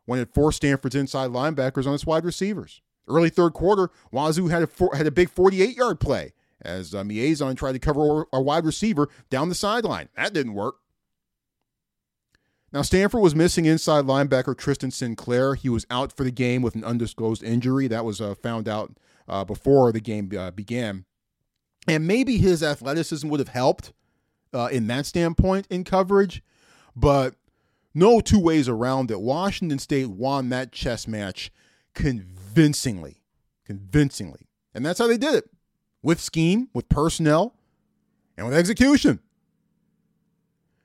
when 0.06 0.18
it 0.18 0.32
forced 0.32 0.56
Stanford's 0.56 0.94
inside 0.94 1.30
linebackers 1.30 1.86
on 1.86 1.94
its 1.94 2.06
wide 2.06 2.24
receivers. 2.24 2.80
Early 3.08 3.30
third 3.30 3.52
quarter, 3.52 3.90
Wazoo 4.10 4.48
had 4.48 4.62
a 4.62 4.66
four, 4.66 4.94
had 4.94 5.06
a 5.06 5.10
big 5.10 5.28
48 5.28 5.76
yard 5.76 6.00
play 6.00 6.32
as 6.60 6.94
uh, 6.94 7.02
Miezan 7.02 7.56
tried 7.56 7.72
to 7.72 7.78
cover 7.78 8.26
a 8.32 8.40
wide 8.40 8.64
receiver 8.64 9.08
down 9.30 9.48
the 9.48 9.54
sideline. 9.54 10.08
That 10.16 10.32
didn't 10.32 10.54
work. 10.54 10.76
Now, 12.72 12.82
Stanford 12.82 13.20
was 13.20 13.34
missing 13.34 13.66
inside 13.66 14.06
linebacker 14.06 14.56
Tristan 14.56 14.90
Sinclair. 14.90 15.54
He 15.54 15.68
was 15.68 15.86
out 15.90 16.10
for 16.10 16.24
the 16.24 16.30
game 16.30 16.62
with 16.62 16.74
an 16.74 16.84
undisclosed 16.84 17.42
injury. 17.42 17.86
That 17.86 18.04
was 18.04 18.20
uh, 18.20 18.34
found 18.34 18.66
out 18.66 18.96
uh, 19.28 19.44
before 19.44 19.92
the 19.92 20.00
game 20.00 20.30
uh, 20.36 20.52
began. 20.52 21.04
And 21.86 22.06
maybe 22.06 22.38
his 22.38 22.62
athleticism 22.62 23.28
would 23.28 23.40
have 23.40 23.48
helped 23.48 23.92
uh, 24.52 24.68
in 24.70 24.86
that 24.88 25.06
standpoint 25.06 25.66
in 25.70 25.84
coverage, 25.84 26.42
but 26.94 27.34
no 27.94 28.20
two 28.20 28.40
ways 28.40 28.68
around 28.68 29.10
it. 29.10 29.20
Washington 29.20 29.78
State 29.78 30.10
won 30.10 30.48
that 30.48 30.72
chess 30.72 31.06
match 31.06 31.50
convincingly. 31.94 33.22
Convincingly. 33.66 34.48
And 34.74 34.84
that's 34.84 34.98
how 34.98 35.06
they 35.06 35.18
did 35.18 35.34
it 35.34 35.50
with 36.02 36.20
scheme, 36.20 36.68
with 36.72 36.88
personnel, 36.88 37.54
and 38.36 38.46
with 38.46 38.56
execution. 38.56 39.20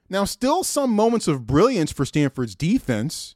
Now, 0.09 0.25
still 0.25 0.63
some 0.63 0.91
moments 0.91 1.27
of 1.27 1.47
brilliance 1.47 1.91
for 1.91 2.05
Stanford's 2.05 2.55
defense. 2.55 3.35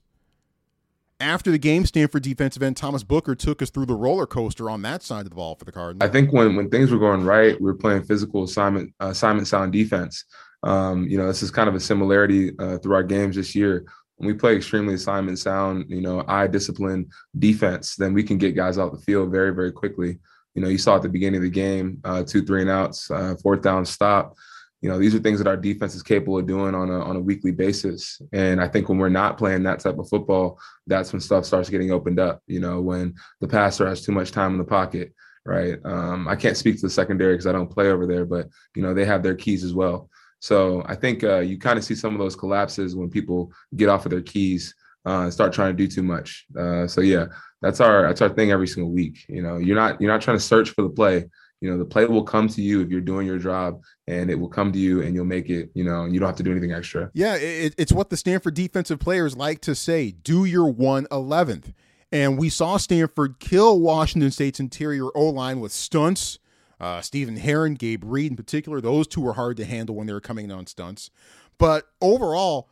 After 1.21 1.51
the 1.51 1.59
game, 1.59 1.85
Stanford 1.85 2.23
defensive 2.23 2.63
end 2.63 2.77
Thomas 2.77 3.03
Booker 3.03 3.35
took 3.35 3.61
us 3.61 3.69
through 3.69 3.85
the 3.85 3.95
roller 3.95 4.25
coaster 4.25 4.69
on 4.71 4.81
that 4.81 5.03
side 5.03 5.21
of 5.21 5.29
the 5.29 5.35
ball 5.35 5.55
for 5.55 5.65
the 5.65 5.71
Cardinals. 5.71 6.07
I 6.07 6.11
think 6.11 6.33
when 6.33 6.55
when 6.55 6.69
things 6.69 6.91
were 6.91 6.97
going 6.97 7.23
right, 7.23 7.59
we 7.61 7.65
were 7.65 7.75
playing 7.75 8.03
physical 8.03 8.43
assignment 8.43 8.91
assignment 8.99 9.47
sound 9.47 9.71
defense. 9.71 10.25
Um, 10.63 11.07
you 11.07 11.17
know, 11.17 11.27
this 11.27 11.43
is 11.43 11.51
kind 11.51 11.69
of 11.69 11.75
a 11.75 11.79
similarity 11.79 12.57
uh, 12.57 12.79
through 12.79 12.95
our 12.95 13.03
games 13.03 13.35
this 13.35 13.55
year. 13.55 13.85
When 14.17 14.27
we 14.27 14.33
play 14.33 14.55
extremely 14.55 14.95
assignment 14.95 15.37
sound, 15.39 15.85
you 15.89 16.01
know, 16.01 16.23
eye 16.27 16.47
discipline 16.47 17.09
defense, 17.37 17.95
then 17.95 18.13
we 18.13 18.23
can 18.23 18.37
get 18.37 18.55
guys 18.55 18.77
out 18.77 18.91
the 18.91 18.99
field 18.99 19.31
very, 19.31 19.53
very 19.53 19.71
quickly. 19.71 20.19
You 20.55 20.61
know, 20.61 20.69
you 20.69 20.77
saw 20.77 20.95
at 20.95 21.01
the 21.03 21.09
beginning 21.09 21.37
of 21.37 21.43
the 21.43 21.49
game, 21.49 22.01
uh, 22.03 22.23
two, 22.23 22.43
three 22.43 22.61
and 22.61 22.69
outs, 22.69 23.09
uh, 23.09 23.35
fourth 23.41 23.61
down 23.61 23.85
stop. 23.85 24.35
You 24.81 24.89
know, 24.89 24.97
these 24.97 25.13
are 25.13 25.19
things 25.19 25.37
that 25.39 25.47
our 25.47 25.57
defense 25.57 25.93
is 25.93 26.03
capable 26.03 26.39
of 26.39 26.47
doing 26.47 26.73
on 26.73 26.89
a 26.89 26.99
on 26.99 27.15
a 27.15 27.19
weekly 27.19 27.51
basis. 27.51 28.21
And 28.33 28.59
I 28.59 28.67
think 28.67 28.89
when 28.89 28.97
we're 28.97 29.09
not 29.09 29.37
playing 29.37 29.63
that 29.63 29.79
type 29.79 29.99
of 29.99 30.09
football, 30.09 30.59
that's 30.87 31.13
when 31.13 31.19
stuff 31.19 31.45
starts 31.45 31.69
getting 31.69 31.91
opened 31.91 32.19
up. 32.19 32.41
You 32.47 32.59
know, 32.59 32.81
when 32.81 33.15
the 33.39 33.47
passer 33.47 33.87
has 33.87 34.03
too 34.03 34.11
much 34.11 34.31
time 34.31 34.53
in 34.53 34.57
the 34.57 34.63
pocket, 34.63 35.13
right? 35.45 35.77
Um, 35.85 36.27
I 36.27 36.35
can't 36.35 36.57
speak 36.57 36.75
to 36.77 36.81
the 36.81 36.89
secondary 36.89 37.33
because 37.33 37.47
I 37.47 37.51
don't 37.51 37.69
play 37.69 37.87
over 37.87 38.07
there, 38.07 38.25
but 38.25 38.49
you 38.75 38.81
know, 38.81 38.93
they 38.93 39.05
have 39.05 39.23
their 39.23 39.35
keys 39.35 39.63
as 39.63 39.73
well. 39.73 40.09
So 40.39 40.83
I 40.87 40.95
think 40.95 41.23
uh, 41.23 41.39
you 41.39 41.59
kind 41.59 41.77
of 41.77 41.85
see 41.85 41.95
some 41.95 42.13
of 42.13 42.19
those 42.19 42.35
collapses 42.35 42.95
when 42.95 43.09
people 43.09 43.51
get 43.75 43.89
off 43.89 44.05
of 44.05 44.11
their 44.11 44.21
keys 44.21 44.73
uh, 45.05 45.21
and 45.21 45.33
start 45.33 45.53
trying 45.53 45.75
to 45.75 45.77
do 45.77 45.87
too 45.87 46.03
much. 46.03 46.45
Uh, 46.57 46.87
so 46.87 47.01
yeah, 47.01 47.27
that's 47.61 47.79
our 47.79 48.07
that's 48.07 48.21
our 48.21 48.29
thing 48.29 48.51
every 48.51 48.67
single 48.67 48.91
week. 48.91 49.25
You 49.29 49.41
know, 49.43 49.57
you're 49.57 49.75
not 49.75 50.01
you're 50.01 50.11
not 50.11 50.21
trying 50.21 50.37
to 50.37 50.43
search 50.43 50.71
for 50.71 50.81
the 50.81 50.89
play. 50.89 51.29
You 51.61 51.69
know, 51.69 51.77
the 51.77 51.85
play 51.85 52.05
will 52.05 52.23
come 52.23 52.47
to 52.49 52.61
you 52.61 52.81
if 52.81 52.89
you're 52.89 53.01
doing 53.01 53.27
your 53.27 53.37
job, 53.37 53.81
and 54.07 54.29
it 54.31 54.35
will 54.35 54.49
come 54.49 54.71
to 54.71 54.79
you, 54.79 55.03
and 55.03 55.13
you'll 55.13 55.25
make 55.25 55.49
it. 55.49 55.69
You 55.73 55.83
know, 55.83 56.03
and 56.03 56.13
you 56.13 56.19
don't 56.19 56.27
have 56.27 56.35
to 56.37 56.43
do 56.43 56.51
anything 56.51 56.73
extra. 56.73 57.11
Yeah, 57.13 57.35
it, 57.35 57.75
it's 57.77 57.91
what 57.91 58.09
the 58.09 58.17
Stanford 58.17 58.55
defensive 58.55 58.99
players 58.99 59.37
like 59.37 59.61
to 59.61 59.75
say: 59.75 60.11
"Do 60.11 60.45
your 60.45 60.69
one 60.71 61.07
eleventh." 61.11 61.71
And 62.11 62.37
we 62.37 62.49
saw 62.49 62.75
Stanford 62.75 63.39
kill 63.39 63.79
Washington 63.79 64.31
State's 64.31 64.59
interior 64.59 65.15
O 65.15 65.29
line 65.29 65.61
with 65.61 65.71
stunts. 65.71 66.39
Uh, 66.79 66.99
Stephen 66.99 67.37
Herron, 67.37 67.75
Gabe 67.75 68.03
Reed 68.03 68.31
in 68.31 68.35
particular, 68.35 68.81
those 68.81 69.07
two 69.07 69.21
were 69.21 69.33
hard 69.33 69.55
to 69.57 69.65
handle 69.65 69.95
when 69.95 70.07
they 70.07 70.13
were 70.13 70.19
coming 70.19 70.51
on 70.51 70.65
stunts. 70.65 71.11
But 71.57 71.85
overall, 72.01 72.69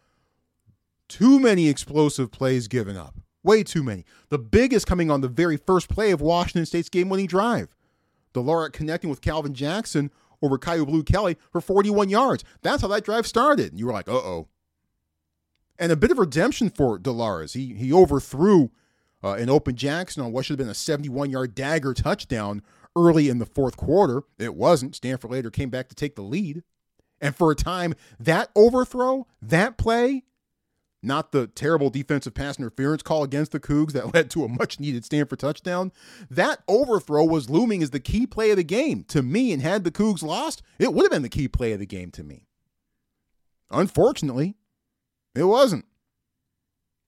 too 1.08 1.40
many 1.40 1.70
explosive 1.70 2.32
plays 2.32 2.68
given 2.68 2.98
up. 2.98 3.16
Way 3.44 3.64
too 3.64 3.84
many. 3.84 4.04
The 4.30 4.40
biggest 4.40 4.88
coming 4.88 5.10
on 5.10 5.22
the 5.22 5.28
very 5.28 5.58
first 5.58 5.90
play 5.90 6.12
of 6.12 6.22
Washington 6.22 6.66
State's 6.66 6.90
game 6.90 7.08
winning 7.08 7.28
drive. 7.28 7.76
Delara 8.34 8.72
connecting 8.72 9.10
with 9.10 9.22
Calvin 9.22 9.54
Jackson 9.54 10.12
over 10.42 10.58
Kyu 10.58 10.86
Blu 10.86 11.04
Kelly 11.04 11.38
for 11.52 11.62
41 11.62 12.10
yards. 12.10 12.44
That's 12.62 12.82
how 12.82 12.88
that 12.90 13.04
drive 13.04 13.28
started. 13.28 13.72
And 13.72 13.80
you 13.80 13.88
were 13.88 13.94
like, 13.94 14.08
uh 14.08 14.14
oh. 14.14 14.48
And 15.78 15.92
a 15.92 15.96
bit 15.96 16.12
of 16.12 16.20
redemption 16.20 16.70
for 16.70 16.98
de 16.98 17.12
Laura's. 17.12 17.54
He, 17.54 17.74
he 17.74 17.94
overthrew 17.94 18.70
uh, 19.24 19.34
an 19.34 19.50
open 19.50 19.76
Jackson 19.76 20.24
on 20.24 20.32
what 20.32 20.46
should 20.46 20.60
have 20.60 20.66
been 20.66 20.72
a 20.72 20.76
71 20.76 21.30
yard 21.30 21.56
dagger 21.56 21.94
touchdown 21.94 22.62
early 22.96 23.30
in 23.30 23.40
the 23.40 23.46
fourth 23.46 23.78
quarter. 23.78 24.24
It 24.38 24.56
wasn't. 24.56 24.96
Stanford 24.96 25.32
later 25.32 25.50
came 25.50 25.70
back 25.70 25.88
to 25.90 25.96
take 25.96 26.16
the 26.16 26.22
lead. 26.22 26.64
And 27.22 27.36
for 27.36 27.52
a 27.52 27.56
time, 27.56 27.96
that 28.20 28.50
overthrow, 28.56 29.28
that 29.42 29.78
play, 29.78 30.24
not 31.02 31.32
the 31.32 31.48
terrible 31.48 31.90
defensive 31.90 32.34
pass 32.34 32.60
interference 32.60 33.02
call 33.02 33.24
against 33.24 33.52
the 33.52 33.60
Cougs 33.60 33.94
that 33.94 34.14
led 34.14 34.30
to 34.32 34.44
a 34.44 34.50
much 34.50 34.80
needed 34.80 35.06
Stanford 35.06 35.40
touchdown. 35.40 35.92
That 36.30 36.62
overthrow 36.68 37.24
was 37.24 37.50
looming 37.50 37.82
as 37.82 37.92
the 37.92 38.00
key 38.00 38.28
play 38.28 38.52
of 38.52 38.58
the 38.58 38.64
game 38.64 39.04
to 39.06 39.22
me, 39.22 39.52
and 39.52 39.62
had 39.62 39.84
the 39.84 39.92
Cougs 39.92 40.24
lost, 40.24 40.62
it 40.78 40.94
would 40.94 41.04
have 41.04 41.12
been 41.12 41.22
the 41.22 41.30
key 41.30 41.48
play 41.48 41.72
of 41.74 41.80
the 41.80 41.86
game 41.86 42.12
to 42.12 42.24
me. 42.24 42.48
Unfortunately, 43.72 44.56
it 45.36 45.44
wasn't. 45.44 45.86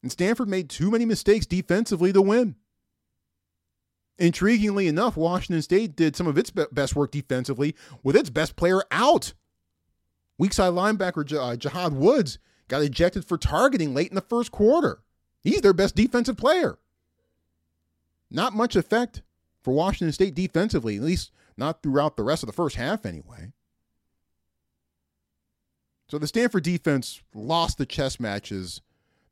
And 0.03 0.11
Stanford 0.11 0.47
made 0.47 0.69
too 0.69 0.89
many 0.89 1.05
mistakes 1.05 1.45
defensively 1.45 2.13
to 2.13 2.21
win. 2.21 2.55
Intriguingly 4.19 4.87
enough, 4.87 5.17
Washington 5.17 5.61
State 5.61 5.95
did 5.95 6.15
some 6.15 6.27
of 6.27 6.37
its 6.37 6.51
best 6.51 6.95
work 6.95 7.11
defensively 7.11 7.75
with 8.03 8.15
its 8.15 8.29
best 8.29 8.55
player 8.55 8.81
out. 8.91 9.33
Weak 10.37 10.53
side 10.53 10.73
linebacker 10.73 11.21
uh, 11.33 11.55
Jahad 11.55 11.93
Woods 11.93 12.37
got 12.71 12.81
ejected 12.81 13.25
for 13.25 13.37
targeting 13.37 13.93
late 13.93 14.07
in 14.07 14.15
the 14.15 14.21
first 14.21 14.49
quarter. 14.49 15.01
He's 15.41 15.59
their 15.59 15.73
best 15.73 15.93
defensive 15.93 16.37
player. 16.37 16.79
Not 18.31 18.53
much 18.53 18.77
effect 18.77 19.21
for 19.61 19.73
Washington 19.73 20.13
State 20.13 20.35
defensively, 20.35 20.95
at 20.95 21.03
least 21.03 21.31
not 21.57 21.83
throughout 21.83 22.15
the 22.15 22.23
rest 22.23 22.43
of 22.43 22.47
the 22.47 22.53
first 22.53 22.77
half, 22.77 23.05
anyway. 23.05 23.51
So 26.07 26.17
the 26.17 26.27
Stanford 26.27 26.63
defense 26.63 27.21
lost 27.35 27.77
the 27.77 27.85
chess 27.85 28.21
matches 28.21 28.79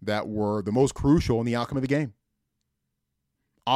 that 0.02 0.28
were 0.28 0.62
the 0.62 0.74
most 0.74 0.94
crucial 0.94 1.40
in 1.40 1.46
the 1.46 1.56
outcome 1.56 1.78
of 1.78 1.82
the 1.82 1.88
game. 1.88 2.14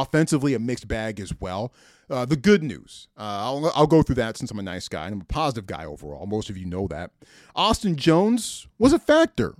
Offensively, 0.02 0.54
a 0.54 0.58
mixed 0.58 0.88
bag 0.88 1.20
as 1.20 1.32
well. 1.40 1.72
Uh, 2.10 2.24
the 2.24 2.36
good 2.36 2.62
news, 2.62 3.08
uh, 3.16 3.22
I'll, 3.22 3.72
I'll 3.74 3.86
go 3.86 4.02
through 4.02 4.16
that 4.16 4.36
since 4.36 4.50
I'm 4.50 4.58
a 4.58 4.62
nice 4.62 4.88
guy 4.88 5.06
and 5.06 5.14
I'm 5.14 5.20
a 5.22 5.24
positive 5.24 5.66
guy 5.66 5.86
overall. 5.86 6.26
Most 6.26 6.50
of 6.50 6.56
you 6.56 6.66
know 6.66 6.86
that. 6.88 7.12
Austin 7.56 7.96
Jones 7.96 8.66
was 8.78 8.92
a 8.92 8.98
factor. 8.98 9.54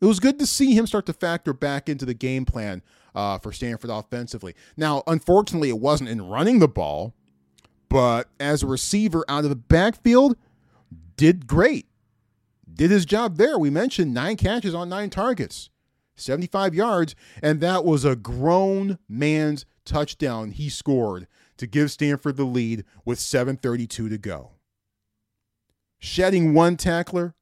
It 0.00 0.04
was 0.04 0.20
good 0.20 0.38
to 0.38 0.46
see 0.46 0.74
him 0.74 0.86
start 0.86 1.06
to 1.06 1.12
factor 1.12 1.52
back 1.52 1.88
into 1.88 2.04
the 2.04 2.14
game 2.14 2.44
plan 2.44 2.82
uh, 3.14 3.38
for 3.38 3.52
Stanford 3.52 3.90
offensively. 3.90 4.54
Now, 4.76 5.02
unfortunately, 5.06 5.70
it 5.70 5.80
wasn't 5.80 6.10
in 6.10 6.28
running 6.28 6.58
the 6.58 6.68
ball, 6.68 7.14
but 7.88 8.28
as 8.38 8.62
a 8.62 8.66
receiver 8.66 9.24
out 9.28 9.44
of 9.44 9.50
the 9.50 9.56
backfield, 9.56 10.36
did 11.16 11.46
great. 11.46 11.86
Did 12.72 12.90
his 12.90 13.06
job 13.06 13.38
there. 13.38 13.58
We 13.58 13.70
mentioned 13.70 14.14
nine 14.14 14.36
catches 14.36 14.74
on 14.74 14.88
nine 14.88 15.10
targets. 15.10 15.70
75 16.20 16.74
yards, 16.74 17.14
and 17.42 17.60
that 17.60 17.84
was 17.84 18.04
a 18.04 18.16
grown 18.16 18.98
man's 19.08 19.64
touchdown 19.84 20.50
he 20.50 20.68
scored 20.68 21.26
to 21.56 21.66
give 21.66 21.90
Stanford 21.90 22.36
the 22.36 22.44
lead 22.44 22.84
with 23.04 23.18
7.32 23.18 23.88
to 23.88 24.18
go. 24.18 24.50
Shedding 25.98 26.54
one 26.54 26.76
tackler, 26.76 27.34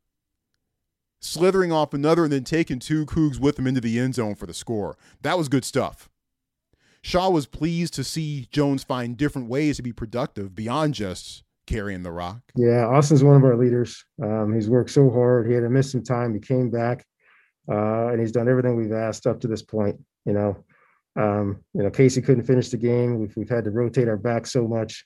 slithering 1.21 1.73
off 1.73 1.93
another, 1.93 2.25
and 2.25 2.33
then 2.33 2.45
taking 2.45 2.79
two 2.79 3.05
Cougs 3.05 3.39
with 3.39 3.59
him 3.59 3.67
into 3.67 3.81
the 3.81 3.99
end 3.99 4.15
zone 4.15 4.35
for 4.35 4.47
the 4.47 4.55
score. 4.55 4.97
That 5.23 5.37
was 5.37 5.49
good 5.49 5.65
stuff. 5.65 6.09
Shaw 7.03 7.31
was 7.31 7.47
pleased 7.47 7.95
to 7.95 8.05
see 8.05 8.49
Jones 8.51 8.83
find 8.83 9.17
different 9.17 9.49
ways 9.49 9.77
to 9.77 9.83
be 9.83 9.93
productive 9.93 10.55
beyond 10.55 10.95
just 10.95 11.45
carrying 11.67 12.03
the 12.03 12.11
rock. 12.11 12.41
Yeah, 12.57 12.87
Austin's 12.87 13.23
one 13.23 13.37
of 13.37 13.45
our 13.45 13.57
leaders. 13.57 14.05
Um, 14.23 14.53
he's 14.55 14.71
worked 14.71 14.91
so 14.91 15.11
hard. 15.11 15.47
He 15.47 15.53
had 15.53 15.63
to 15.63 15.71
miss 15.71 15.93
some 15.93 16.03
time. 16.03 16.33
He 16.33 16.41
came 16.41 16.71
back 16.71 17.05
uh, 17.71 18.09
and 18.09 18.21
he's 18.21 18.33
done 18.33 18.49
everything 18.49 18.77
we've 18.77 18.93
asked 18.93 19.27
up 19.27 19.41
to 19.41 19.49
this 19.49 19.63
point. 19.63 19.99
You 20.25 20.33
know, 20.33 20.65
um, 21.17 21.65
you 21.75 21.83
know, 21.83 21.91
Casey 21.91 22.23
couldn't 22.23 22.45
finish 22.45 22.69
the 22.69 22.77
game. 22.77 23.19
We've 23.19 23.37
we've 23.37 23.49
had 23.49 23.65
to 23.65 23.71
rotate 23.71 24.09
our 24.09 24.17
back 24.17 24.47
so 24.47 24.67
much. 24.67 25.05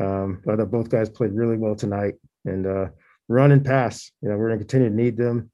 Um, 0.00 0.42
but 0.44 0.56
both 0.70 0.88
guys 0.88 1.08
played 1.08 1.32
really 1.32 1.56
well 1.56 1.76
tonight, 1.76 2.14
and 2.44 2.66
uh, 2.66 2.86
run 3.28 3.52
and 3.52 3.64
pass. 3.64 4.10
You 4.22 4.28
know, 4.28 4.36
we're 4.36 4.48
going 4.48 4.58
to 4.58 4.64
continue 4.64 4.88
to 4.88 4.94
need 4.94 5.16
them 5.16 5.50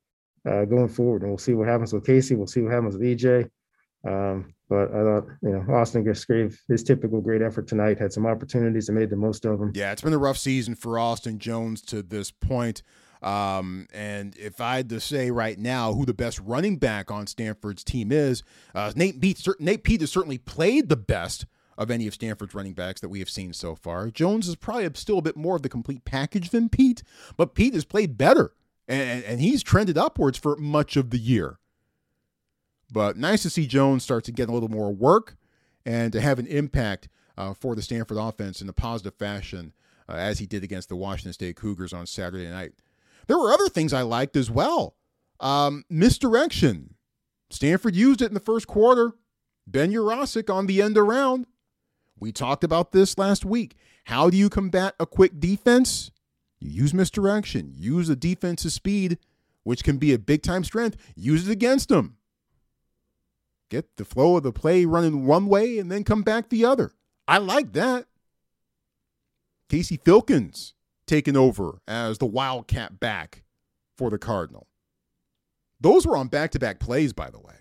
uh, 0.48 0.64
going 0.64 0.88
forward, 0.88 1.22
and 1.22 1.31
we'll 1.31 1.38
see 1.38 1.55
what 1.55 1.68
happens 1.68 1.92
with 1.92 2.07
Casey. 2.07 2.35
We'll 2.35 2.46
see 2.46 2.62
what 2.62 2.72
happens 2.72 2.96
with 2.96 3.07
EJ. 3.07 3.50
Um, 4.07 4.55
but 4.68 4.88
I 4.94 5.03
thought, 5.03 5.26
you 5.42 5.50
know, 5.50 5.74
Austin 5.74 6.05
just 6.05 6.26
gave 6.29 6.59
his 6.68 6.83
typical 6.83 7.20
great 7.20 7.42
effort 7.42 7.66
tonight. 7.66 7.98
Had 7.98 8.12
some 8.12 8.24
opportunities 8.24 8.88
and 8.88 8.96
made 8.96 9.11
the 9.11 9.16
most 9.16 9.44
of 9.44 9.59
them. 9.59 9.72
Yeah, 9.74 9.92
it's 9.92 10.03
been 10.03 10.12
a 10.12 10.18
rough 10.18 10.38
season 10.38 10.74
for 10.74 10.98
Austin 10.98 11.38
Jones 11.38 11.83
to 11.83 12.03
this 12.03 12.31
point. 12.31 12.83
Um, 13.22 13.87
and 13.92 14.37
if 14.37 14.61
I 14.61 14.76
had 14.76 14.88
to 14.90 15.00
say 15.00 15.30
right 15.30 15.59
now 15.59 15.92
who 15.92 16.06
the 16.06 16.14
best 16.14 16.40
running 16.40 16.76
back 16.76 17.11
on 17.11 17.26
Stanford's 17.26 17.85
team 17.85 18.12
is, 18.12 18.42
uh, 18.74 18.92
Nate, 18.96 19.20
Peat, 19.20 19.46
Nate 19.59 19.85
Peat 19.85 20.00
has 20.00 20.11
certainly 20.11 20.38
played 20.38 20.88
the 20.88 20.96
best 20.96 21.46
of 21.76 21.90
any 21.90 22.06
of 22.06 22.14
Stanford's 22.14 22.54
running 22.54 22.72
backs 22.74 23.00
that 23.00 23.09
we 23.09 23.18
have 23.18 23.30
seen 23.30 23.52
so 23.52 23.74
far. 23.74 24.11
Jones 24.11 24.48
is 24.48 24.56
probably 24.56 24.88
still 24.94 25.18
a 25.18 25.22
bit 25.22 25.37
more 25.37 25.56
of 25.56 25.62
the 25.62 25.68
complete 25.68 26.04
package 26.04 26.50
than 26.50 26.68
Peat, 26.68 27.02
but 27.37 27.54
Peat 27.54 27.74
has 27.74 27.85
played 27.85 28.18
better 28.18 28.54
And, 28.88 29.24
and 29.24 29.40
he's 29.40 29.62
trended 29.62 29.96
upwards 29.96 30.37
for 30.37 30.56
much 30.56 30.96
of 30.96 31.11
the 31.11 31.18
year. 31.18 31.59
But 32.92 33.16
nice 33.16 33.42
to 33.42 33.50
see 33.50 33.66
Jones 33.66 34.02
start 34.02 34.24
to 34.24 34.33
get 34.33 34.48
a 34.48 34.52
little 34.52 34.68
more 34.68 34.92
work 34.92 35.37
and 35.87 36.12
to 36.12 36.20
have 36.20 36.38
an 36.38 36.46
impact 36.46 37.09
uh, 37.38 37.54
for 37.54 37.74
the 37.74 37.83
Stanford 37.83 38.18
offense 38.18 38.61
in 38.61 38.68
a 38.68 38.72
positive 38.72 39.14
fashion 39.14 39.72
uh, 40.09 40.14
as 40.14 40.40
he 40.40 40.46
did 40.46 40.64
against 40.64 40.88
the 40.88 40.96
Washington 40.96 41.33
State 41.33 41.56
Cougars 41.56 41.92
on 41.92 42.06
Saturday 42.06 42.50
night. 42.50 42.72
There 43.26 43.38
were 43.38 43.52
other 43.52 43.68
things 43.68 43.92
I 43.92 44.02
liked 44.02 44.37
as 44.37 44.50
well. 44.50 44.96
Um, 45.38 45.85
misdirection. 45.88 46.94
Stanford 47.50 47.96
used 47.96 48.22
it 48.22 48.28
in 48.28 48.35
the 48.35 48.40
first 48.40 48.66
quarter. 48.66 49.12
Ben 49.66 49.92
Yurosek 49.92 50.52
on 50.52 50.66
the 50.66 50.83
end 50.83 50.98
around. 50.98 51.46
We 52.18 52.33
talked 52.33 52.64
about 52.64 52.92
this 52.92 53.16
last 53.16 53.44
week. 53.44 53.76
How 54.04 54.30
do 54.30 54.37
you 54.37 54.50
combat 54.50 54.94
a 55.00 55.06
quick 55.06 55.40
defense? 55.40 56.11
You 56.59 56.70
use 56.70 56.92
misdirection, 56.92 57.72
use 57.74 58.09
the 58.09 58.16
defensive 58.16 58.72
speed, 58.72 59.18
which 59.62 59.83
can 59.83 59.96
be 59.96 60.12
a 60.12 60.18
big 60.18 60.42
time 60.42 60.64
strength. 60.64 60.96
Use 61.16 61.48
it 61.48 61.52
against 61.52 61.88
them. 61.88 62.16
Get 63.70 63.96
the 63.96 64.04
flow 64.04 64.37
of 64.37 64.42
the 64.42 64.52
play 64.52 64.85
running 64.85 65.26
one 65.26 65.46
way 65.46 65.78
and 65.78 65.90
then 65.90 66.04
come 66.04 66.22
back 66.22 66.48
the 66.48 66.64
other. 66.64 66.92
I 67.26 67.38
like 67.38 67.72
that. 67.72 68.06
Casey 69.68 69.96
Filkins 69.96 70.72
taking 71.11 71.37
over 71.37 71.81
as 71.88 72.18
the 72.18 72.27
Wildcat 72.27 73.01
back 73.01 73.42
for 73.99 74.11
the 74.11 74.18
Cardinal. 74.18 74.68
Those 75.81 76.07
were 76.07 76.16
on 76.16 76.29
back 76.29 76.53
to 76.53 76.61
back 76.61 76.79
plays, 76.79 77.12
by 77.12 77.31
the 77.31 77.40
way. 77.40 77.55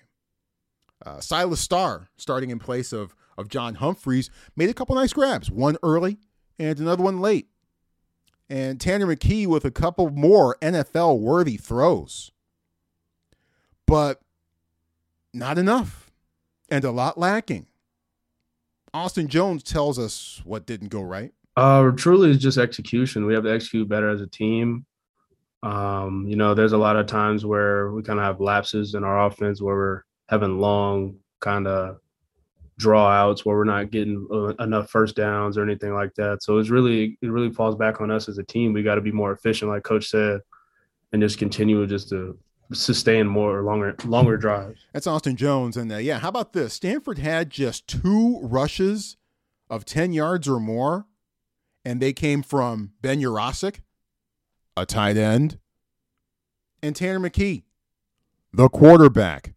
Uh, 1.03 1.19
Silas 1.19 1.59
Starr, 1.59 2.09
starting 2.15 2.51
in 2.51 2.59
place 2.59 2.93
of, 2.93 3.15
of 3.39 3.49
John 3.49 3.75
Humphreys, 3.75 4.29
made 4.55 4.69
a 4.69 4.73
couple 4.75 4.95
nice 4.95 5.13
grabs, 5.13 5.49
one 5.49 5.77
early 5.81 6.19
and 6.59 6.79
another 6.79 7.01
one 7.01 7.21
late. 7.21 7.47
And 8.51 8.79
Tanner 8.79 9.07
McKee 9.07 9.47
with 9.47 9.65
a 9.65 9.71
couple 9.71 10.12
more 10.12 10.55
NFL 10.62 11.19
worthy 11.19 11.57
throws. 11.57 12.31
But 13.88 14.21
not 15.33 15.57
enough 15.57 16.12
and 16.69 16.83
a 16.83 16.91
lot 16.91 17.17
lacking. 17.17 17.65
Austin 18.93 19.27
Jones 19.27 19.63
tells 19.63 19.97
us 19.97 20.41
what 20.43 20.67
didn't 20.67 20.89
go 20.89 21.01
right. 21.01 21.33
Uh, 21.55 21.91
truly, 21.91 22.31
it's 22.31 22.41
just 22.41 22.57
execution. 22.57 23.25
We 23.25 23.33
have 23.33 23.43
to 23.43 23.51
execute 23.51 23.89
better 23.89 24.09
as 24.09 24.21
a 24.21 24.27
team. 24.27 24.85
Um, 25.62 26.25
you 26.27 26.38
know, 26.38 26.53
there's 26.53 26.71
a 26.71 26.77
lot 26.77 26.95
of 26.95 27.05
times 27.05 27.45
where 27.45 27.91
we 27.91 28.01
kind 28.01 28.19
of 28.19 28.25
have 28.25 28.39
lapses 28.39 28.93
in 28.95 29.03
our 29.03 29.25
offense 29.25 29.62
where 29.62 29.75
we're 29.75 30.03
having 30.29 30.59
long 30.59 31.17
kind 31.41 31.67
of 31.67 31.97
draw 32.77 33.09
outs 33.09 33.45
where 33.45 33.57
we're 33.57 33.65
not 33.65 33.91
getting 33.91 34.25
uh, 34.31 34.53
enough 34.63 34.89
first 34.89 35.15
downs 35.15 35.57
or 35.57 35.63
anything 35.63 35.93
like 35.93 36.15
that. 36.15 36.41
So 36.41 36.57
it's 36.57 36.69
really 36.69 37.17
it 37.21 37.29
really 37.29 37.51
falls 37.51 37.75
back 37.75 38.01
on 38.01 38.09
us 38.09 38.29
as 38.29 38.38
a 38.38 38.43
team. 38.43 38.73
We 38.73 38.81
got 38.81 38.95
to 38.95 39.01
be 39.01 39.12
more 39.12 39.33
efficient, 39.33 39.69
like 39.69 39.83
Coach 39.83 40.07
said, 40.07 40.39
and 41.12 41.21
just 41.21 41.38
continue 41.38 41.85
just 41.85 42.09
to 42.09 42.38
sustain 42.71 43.27
more 43.27 43.62
longer 43.63 43.95
longer 44.05 44.38
drives. 44.38 44.79
That's 44.93 45.07
Austin 45.07 45.35
Jones, 45.35 45.75
and 45.75 45.91
uh, 45.91 45.97
yeah, 45.97 46.19
how 46.19 46.29
about 46.29 46.53
this? 46.53 46.73
Stanford 46.73 47.19
had 47.19 47.49
just 47.49 47.88
two 47.88 48.39
rushes 48.41 49.17
of 49.69 49.85
ten 49.85 50.13
yards 50.13 50.47
or 50.47 50.59
more, 50.59 51.05
and 51.83 52.01
they 52.01 52.13
came 52.13 52.43
from 52.43 52.91
Ben 53.01 53.21
Yurosek, 53.21 53.81
a 54.75 54.85
tight 54.85 55.17
end, 55.17 55.59
and 56.81 56.95
Tanner 56.95 57.19
McKee, 57.19 57.63
the 58.53 58.69
quarterback. 58.69 59.53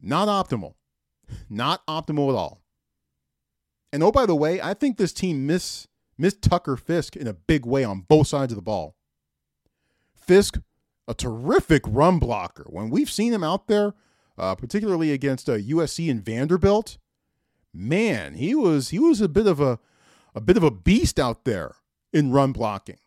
Not 0.00 0.28
optimal, 0.28 0.74
not 1.48 1.84
optimal 1.86 2.28
at 2.30 2.36
all. 2.36 2.62
And 3.92 4.02
oh, 4.02 4.12
by 4.12 4.26
the 4.26 4.36
way, 4.36 4.60
I 4.60 4.74
think 4.74 4.98
this 4.98 5.12
team 5.12 5.46
miss 5.46 5.88
missed 6.18 6.42
Tucker 6.42 6.76
Fisk 6.76 7.16
in 7.16 7.26
a 7.26 7.32
big 7.32 7.66
way 7.66 7.84
on 7.84 8.00
both 8.00 8.26
sides 8.28 8.52
of 8.52 8.56
the 8.56 8.62
ball. 8.62 8.96
Fisk, 10.14 10.58
a 11.06 11.14
terrific 11.14 11.82
run 11.86 12.18
blocker. 12.18 12.66
When 12.68 12.90
we've 12.90 13.10
seen 13.10 13.32
him 13.32 13.44
out 13.44 13.68
there, 13.68 13.94
uh, 14.38 14.54
particularly 14.54 15.12
against 15.12 15.48
uh, 15.48 15.54
USC 15.54 16.10
and 16.10 16.24
Vanderbilt, 16.24 16.98
man, 17.76 18.34
he 18.34 18.54
was 18.54 18.90
he 18.90 18.98
was 18.98 19.20
a 19.20 19.28
bit 19.28 19.46
of 19.46 19.60
a 19.60 19.78
a 20.34 20.40
bit 20.40 20.56
of 20.56 20.62
a 20.62 20.70
beast 20.70 21.18
out 21.18 21.44
there 21.44 21.76
in 22.12 22.32
run 22.32 22.52
blocking. 22.52 22.98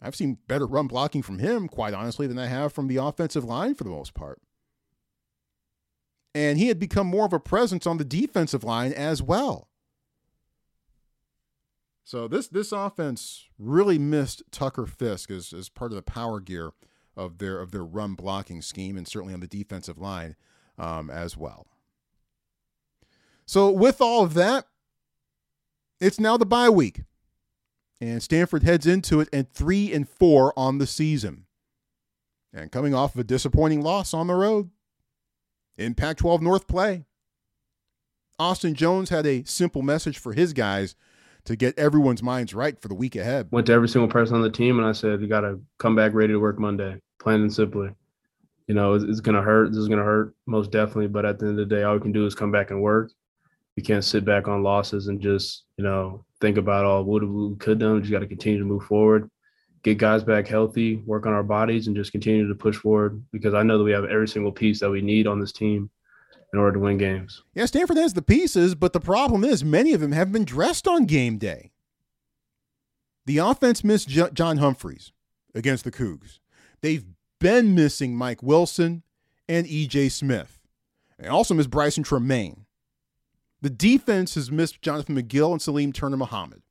I've 0.00 0.14
seen 0.14 0.38
better 0.46 0.66
run 0.66 0.86
blocking 0.86 1.22
from 1.22 1.38
him, 1.38 1.68
quite 1.68 1.94
honestly, 1.94 2.26
than 2.26 2.38
I 2.38 2.46
have 2.46 2.72
from 2.72 2.86
the 2.86 2.96
offensive 2.96 3.44
line 3.44 3.74
for 3.74 3.84
the 3.84 3.90
most 3.90 4.14
part. 4.14 4.40
And 6.34 6.56
he 6.56 6.68
had 6.68 6.78
become 6.78 7.06
more 7.08 7.24
of 7.26 7.32
a 7.32 7.40
presence 7.40 7.86
on 7.86 7.96
the 7.98 8.04
defensive 8.04 8.62
line 8.62 8.92
as 8.92 9.22
well. 9.22 9.68
So 12.04 12.28
this 12.28 12.48
this 12.48 12.72
offense 12.72 13.48
really 13.58 13.98
missed 13.98 14.42
Tucker 14.50 14.86
Fisk 14.86 15.30
as, 15.30 15.52
as 15.52 15.68
part 15.68 15.90
of 15.90 15.96
the 15.96 16.02
power 16.02 16.40
gear 16.40 16.70
of 17.16 17.38
their 17.38 17.60
of 17.60 17.72
their 17.72 17.84
run 17.84 18.14
blocking 18.14 18.62
scheme, 18.62 18.96
and 18.96 19.06
certainly 19.06 19.34
on 19.34 19.40
the 19.40 19.46
defensive 19.46 19.98
line 19.98 20.36
um, 20.78 21.10
as 21.10 21.36
well. 21.36 21.66
So 23.48 23.70
with 23.70 24.02
all 24.02 24.24
of 24.24 24.34
that, 24.34 24.66
it's 26.02 26.20
now 26.20 26.36
the 26.36 26.44
bye 26.44 26.68
week, 26.68 27.04
and 27.98 28.22
Stanford 28.22 28.62
heads 28.62 28.86
into 28.86 29.20
it 29.20 29.28
and 29.32 29.50
three 29.50 29.90
and 29.90 30.06
four 30.06 30.52
on 30.54 30.76
the 30.76 30.86
season, 30.86 31.46
and 32.52 32.70
coming 32.70 32.94
off 32.94 33.14
of 33.14 33.20
a 33.22 33.24
disappointing 33.24 33.80
loss 33.80 34.12
on 34.12 34.26
the 34.26 34.34
road 34.34 34.68
in 35.78 35.94
Pac-12 35.94 36.42
North 36.42 36.68
play. 36.68 37.06
Austin 38.38 38.74
Jones 38.74 39.08
had 39.08 39.26
a 39.26 39.44
simple 39.44 39.80
message 39.80 40.18
for 40.18 40.34
his 40.34 40.52
guys 40.52 40.94
to 41.44 41.56
get 41.56 41.78
everyone's 41.78 42.22
minds 42.22 42.52
right 42.52 42.78
for 42.78 42.88
the 42.88 42.94
week 42.94 43.16
ahead. 43.16 43.48
Went 43.50 43.68
to 43.68 43.72
every 43.72 43.88
single 43.88 44.10
person 44.10 44.36
on 44.36 44.42
the 44.42 44.50
team 44.50 44.78
and 44.78 44.86
I 44.86 44.92
said, 44.92 45.22
"You 45.22 45.26
got 45.26 45.40
to 45.40 45.58
come 45.78 45.96
back 45.96 46.12
ready 46.12 46.34
to 46.34 46.38
work 46.38 46.58
Monday." 46.58 47.00
Plain 47.18 47.40
and 47.40 47.52
simply. 47.52 47.88
You 48.66 48.74
know, 48.74 48.92
it's, 48.92 49.04
it's 49.04 49.20
gonna 49.20 49.40
hurt. 49.40 49.70
This 49.70 49.78
is 49.78 49.88
gonna 49.88 50.04
hurt 50.04 50.34
most 50.44 50.70
definitely. 50.70 51.06
But 51.06 51.24
at 51.24 51.38
the 51.38 51.46
end 51.46 51.58
of 51.58 51.66
the 51.66 51.74
day, 51.74 51.84
all 51.84 51.94
we 51.94 52.02
can 52.02 52.12
do 52.12 52.26
is 52.26 52.34
come 52.34 52.52
back 52.52 52.70
and 52.70 52.82
work. 52.82 53.10
We 53.78 53.82
can't 53.82 54.02
sit 54.02 54.24
back 54.24 54.48
on 54.48 54.64
losses 54.64 55.06
and 55.06 55.20
just 55.20 55.62
you 55.76 55.84
know 55.84 56.24
think 56.40 56.56
about 56.56 56.84
all 56.84 57.04
what 57.04 57.22
we 57.22 57.54
could 57.58 57.78
done. 57.78 57.94
We 57.94 58.00
just 58.00 58.10
got 58.10 58.18
to 58.18 58.26
continue 58.26 58.58
to 58.58 58.64
move 58.64 58.82
forward, 58.82 59.30
get 59.84 59.98
guys 59.98 60.24
back 60.24 60.48
healthy, 60.48 60.96
work 61.06 61.26
on 61.26 61.32
our 61.32 61.44
bodies, 61.44 61.86
and 61.86 61.94
just 61.94 62.10
continue 62.10 62.48
to 62.48 62.54
push 62.56 62.74
forward. 62.74 63.22
Because 63.30 63.54
I 63.54 63.62
know 63.62 63.78
that 63.78 63.84
we 63.84 63.92
have 63.92 64.04
every 64.06 64.26
single 64.26 64.50
piece 64.50 64.80
that 64.80 64.90
we 64.90 65.00
need 65.00 65.28
on 65.28 65.38
this 65.38 65.52
team 65.52 65.90
in 66.52 66.58
order 66.58 66.72
to 66.72 66.80
win 66.80 66.98
games. 66.98 67.44
Yeah, 67.54 67.66
Stanford 67.66 67.98
has 67.98 68.14
the 68.14 68.20
pieces, 68.20 68.74
but 68.74 68.92
the 68.92 68.98
problem 68.98 69.44
is 69.44 69.62
many 69.62 69.92
of 69.92 70.00
them 70.00 70.10
have 70.10 70.32
been 70.32 70.44
dressed 70.44 70.88
on 70.88 71.04
game 71.04 71.38
day. 71.38 71.70
The 73.26 73.38
offense 73.38 73.84
missed 73.84 74.08
J- 74.08 74.30
John 74.32 74.56
Humphreys 74.56 75.12
against 75.54 75.84
the 75.84 75.92
Cougs. 75.92 76.40
They've 76.80 77.04
been 77.38 77.76
missing 77.76 78.16
Mike 78.16 78.42
Wilson 78.42 79.04
and 79.48 79.68
EJ 79.68 80.10
Smith. 80.10 80.58
They 81.16 81.28
also 81.28 81.54
missed 81.54 81.70
Brycen 81.70 82.04
Tremayne. 82.04 82.64
The 83.60 83.70
defense 83.70 84.34
has 84.36 84.50
missed 84.50 84.82
Jonathan 84.82 85.16
McGill 85.16 85.52
and 85.52 85.60
Salim 85.60 85.92
Turner 85.92 86.16
Muhammad. 86.16 86.62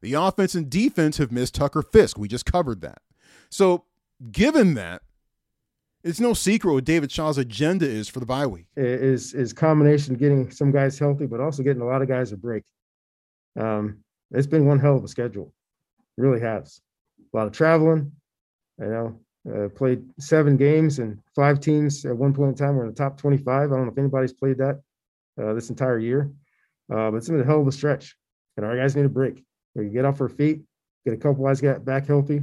The 0.00 0.14
offense 0.14 0.54
and 0.54 0.68
defense 0.68 1.16
have 1.18 1.32
missed 1.32 1.54
Tucker 1.54 1.82
Fisk. 1.82 2.18
We 2.18 2.28
just 2.28 2.46
covered 2.46 2.80
that. 2.82 3.02
So, 3.50 3.84
given 4.30 4.74
that, 4.74 5.02
it's 6.04 6.20
no 6.20 6.34
secret 6.34 6.72
what 6.72 6.84
David 6.84 7.10
Shaw's 7.10 7.38
agenda 7.38 7.86
is 7.86 8.08
for 8.08 8.20
the 8.20 8.26
bye 8.26 8.46
week. 8.46 8.66
Is 8.76 9.34
is 9.34 9.52
combination 9.52 10.14
getting 10.14 10.50
some 10.50 10.70
guys 10.70 10.98
healthy, 10.98 11.26
but 11.26 11.40
also 11.40 11.62
getting 11.62 11.82
a 11.82 11.86
lot 11.86 12.02
of 12.02 12.08
guys 12.08 12.32
a 12.32 12.36
break. 12.36 12.62
Um, 13.58 13.98
it's 14.30 14.46
been 14.46 14.66
one 14.66 14.78
hell 14.78 14.96
of 14.96 15.04
a 15.04 15.08
schedule, 15.08 15.52
really 16.16 16.40
has. 16.40 16.80
A 17.32 17.36
lot 17.36 17.46
of 17.46 17.52
traveling. 17.52 18.12
You 18.78 18.86
know, 18.86 19.20
uh, 19.52 19.68
played 19.70 20.04
seven 20.20 20.56
games 20.56 21.00
and 21.00 21.18
five 21.34 21.58
teams 21.58 22.04
at 22.04 22.16
one 22.16 22.32
point 22.32 22.50
in 22.50 22.54
time 22.54 22.76
were 22.76 22.84
in 22.84 22.90
the 22.90 22.94
top 22.94 23.18
twenty-five. 23.18 23.72
I 23.72 23.74
don't 23.74 23.86
know 23.86 23.92
if 23.92 23.98
anybody's 23.98 24.32
played 24.32 24.58
that 24.58 24.80
uh, 25.40 25.54
this 25.54 25.70
entire 25.70 25.98
year, 25.98 26.30
uh, 26.92 27.10
but 27.10 27.16
it's 27.16 27.28
been 27.28 27.40
a 27.40 27.44
hell 27.44 27.60
of 27.60 27.66
a 27.66 27.72
stretch, 27.72 28.16
and 28.56 28.66
our 28.66 28.76
guys 28.76 28.96
need 28.96 29.04
a 29.04 29.08
break. 29.08 29.44
We 29.74 29.84
can 29.84 29.92
get 29.92 30.04
off 30.04 30.20
our 30.20 30.28
feet, 30.28 30.62
get 31.04 31.14
a 31.14 31.16
couple 31.16 31.44
guys 31.44 31.60
back 31.60 32.06
healthy, 32.06 32.42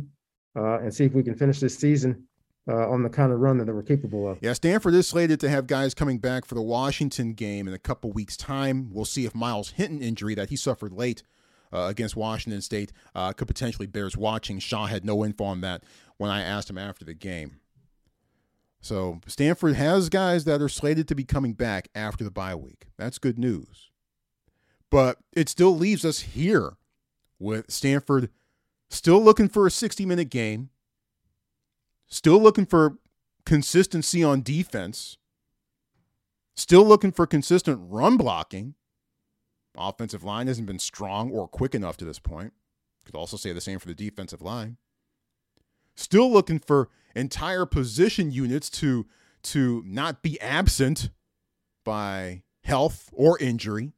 uh, 0.55 0.79
and 0.79 0.93
see 0.93 1.05
if 1.05 1.13
we 1.13 1.23
can 1.23 1.35
finish 1.35 1.59
this 1.59 1.77
season 1.77 2.27
uh, 2.67 2.89
on 2.89 3.03
the 3.03 3.09
kind 3.09 3.31
of 3.31 3.39
run 3.39 3.57
that 3.57 3.67
were 3.67 3.83
capable 3.83 4.27
of. 4.27 4.39
Yeah, 4.41 4.53
Stanford 4.53 4.93
is 4.93 5.07
slated 5.07 5.39
to 5.41 5.49
have 5.49 5.67
guys 5.67 5.93
coming 5.93 6.17
back 6.17 6.45
for 6.45 6.55
the 6.55 6.61
Washington 6.61 7.33
game 7.33 7.67
in 7.67 7.73
a 7.73 7.79
couple 7.79 8.11
weeks' 8.11 8.37
time. 8.37 8.89
We'll 8.91 9.05
see 9.05 9.25
if 9.25 9.35
Myles 9.35 9.71
Hinton 9.71 10.01
injury 10.01 10.35
that 10.35 10.49
he 10.49 10.55
suffered 10.55 10.93
late 10.93 11.23
uh, 11.73 11.87
against 11.89 12.15
Washington 12.15 12.61
State 12.61 12.91
uh, 13.13 13.33
could 13.33 13.47
potentially 13.47 13.87
bears 13.87 14.17
watching. 14.17 14.59
Shaw 14.59 14.87
had 14.87 15.05
no 15.05 15.23
info 15.25 15.43
on 15.43 15.61
that 15.61 15.83
when 16.17 16.31
I 16.31 16.41
asked 16.41 16.69
him 16.69 16.77
after 16.77 17.05
the 17.05 17.13
game. 17.13 17.57
So 18.85 19.19
Stanford 19.25 19.75
has 19.75 20.09
guys 20.09 20.45
that 20.45 20.61
are 20.61 20.69
slated 20.69 21.07
to 21.07 21.15
be 21.15 21.23
coming 21.23 21.53
back 21.53 21.87
after 21.95 22.23
the 22.23 22.29
bye 22.29 22.53
week. 22.53 22.85
That's 22.97 23.17
good 23.17 23.39
news. 23.39 23.89
But 24.91 25.17
it 25.33 25.49
still 25.49 25.75
leaves 25.75 26.05
us 26.05 26.19
here 26.19 26.77
with 27.39 27.71
Stanford 27.71 28.29
still 28.91 29.19
looking 29.19 29.49
for 29.49 29.65
a 29.65 29.71
60 29.71 30.05
minute 30.05 30.29
game 30.29 30.69
Still 32.07 32.41
looking 32.41 32.65
for 32.65 32.97
consistency 33.45 34.23
on 34.23 34.41
defense. 34.41 35.17
Still 36.55 36.85
looking 36.85 37.11
for 37.11 37.25
consistent 37.25 37.79
run 37.81 38.17
blocking. 38.17 38.75
Offensive 39.77 40.23
line 40.23 40.47
hasn't 40.47 40.67
been 40.67 40.79
strong 40.79 41.31
or 41.31 41.47
quick 41.47 41.75
enough 41.75 41.97
to 41.97 42.05
this 42.05 42.19
point. 42.19 42.53
Could 43.05 43.15
also 43.15 43.37
say 43.37 43.51
the 43.51 43.61
same 43.61 43.79
for 43.79 43.87
the 43.87 43.95
defensive 43.95 44.41
line. 44.41 44.77
Still 45.95 46.31
looking 46.31 46.59
for 46.59 46.89
entire 47.15 47.65
position 47.65 48.31
units 48.31 48.69
to 48.69 49.05
to 49.43 49.83
not 49.85 50.21
be 50.21 50.41
absent 50.41 51.09
by 51.83 52.41
health 52.63 53.09
or 53.13 53.37
injury. 53.39 53.93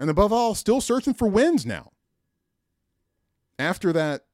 And 0.00 0.08
above 0.08 0.32
all, 0.32 0.54
still 0.54 0.80
searching 0.80 1.12
for 1.12 1.28
wins 1.28 1.66
now. 1.66 1.92
After 3.58 3.92
that 3.92 4.24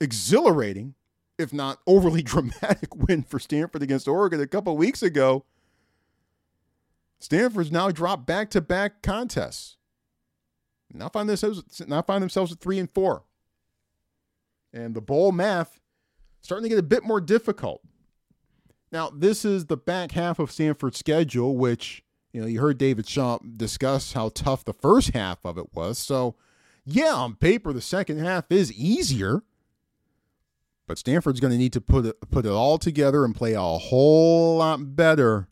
exhilarating, 0.00 0.94
if 1.38 1.52
not 1.52 1.78
overly 1.86 2.22
dramatic 2.22 2.96
win 2.96 3.22
for 3.22 3.38
Stanford 3.38 3.82
against 3.82 4.08
Oregon 4.08 4.40
a 4.40 4.46
couple 4.46 4.76
weeks 4.76 5.02
ago, 5.02 5.44
Stanford's 7.20 7.70
now 7.70 7.90
dropped 7.90 8.26
back 8.26 8.50
to 8.50 8.60
back 8.60 9.02
contests. 9.02 9.76
Now 10.92 11.08
find 11.08 11.28
themselves 11.28 11.62
now 11.86 12.02
find 12.02 12.20
themselves 12.20 12.52
at 12.52 12.58
three 12.58 12.78
and 12.78 12.90
four. 12.90 13.22
And 14.72 14.94
the 14.94 15.00
bowl 15.00 15.32
math 15.32 15.80
starting 16.42 16.64
to 16.64 16.68
get 16.68 16.78
a 16.78 16.82
bit 16.82 17.04
more 17.04 17.20
difficult. 17.20 17.82
Now, 18.90 19.10
this 19.10 19.44
is 19.44 19.66
the 19.66 19.76
back 19.76 20.12
half 20.12 20.38
of 20.38 20.52
Stanford's 20.52 20.98
schedule, 20.98 21.56
which, 21.56 22.04
you 22.32 22.42
know, 22.42 22.46
you 22.46 22.60
heard 22.60 22.76
David 22.76 23.08
Shaw 23.08 23.38
discuss 23.38 24.12
how 24.12 24.28
tough 24.28 24.64
the 24.64 24.74
first 24.74 25.10
half 25.10 25.38
of 25.44 25.56
it 25.56 25.72
was. 25.72 25.98
So, 25.98 26.34
yeah, 26.84 27.14
on 27.14 27.36
paper, 27.36 27.72
the 27.72 27.80
second 27.80 28.18
half 28.18 28.50
is 28.50 28.72
easier. 28.72 29.42
But 30.86 30.98
Stanford's 30.98 31.40
going 31.40 31.52
to 31.52 31.58
need 31.58 31.72
to 31.72 31.80
put 31.80 32.04
it, 32.04 32.20
put 32.30 32.44
it 32.44 32.50
all 32.50 32.76
together 32.76 33.24
and 33.24 33.34
play 33.34 33.54
a 33.54 33.60
whole 33.62 34.58
lot 34.58 34.94
better 34.94 35.48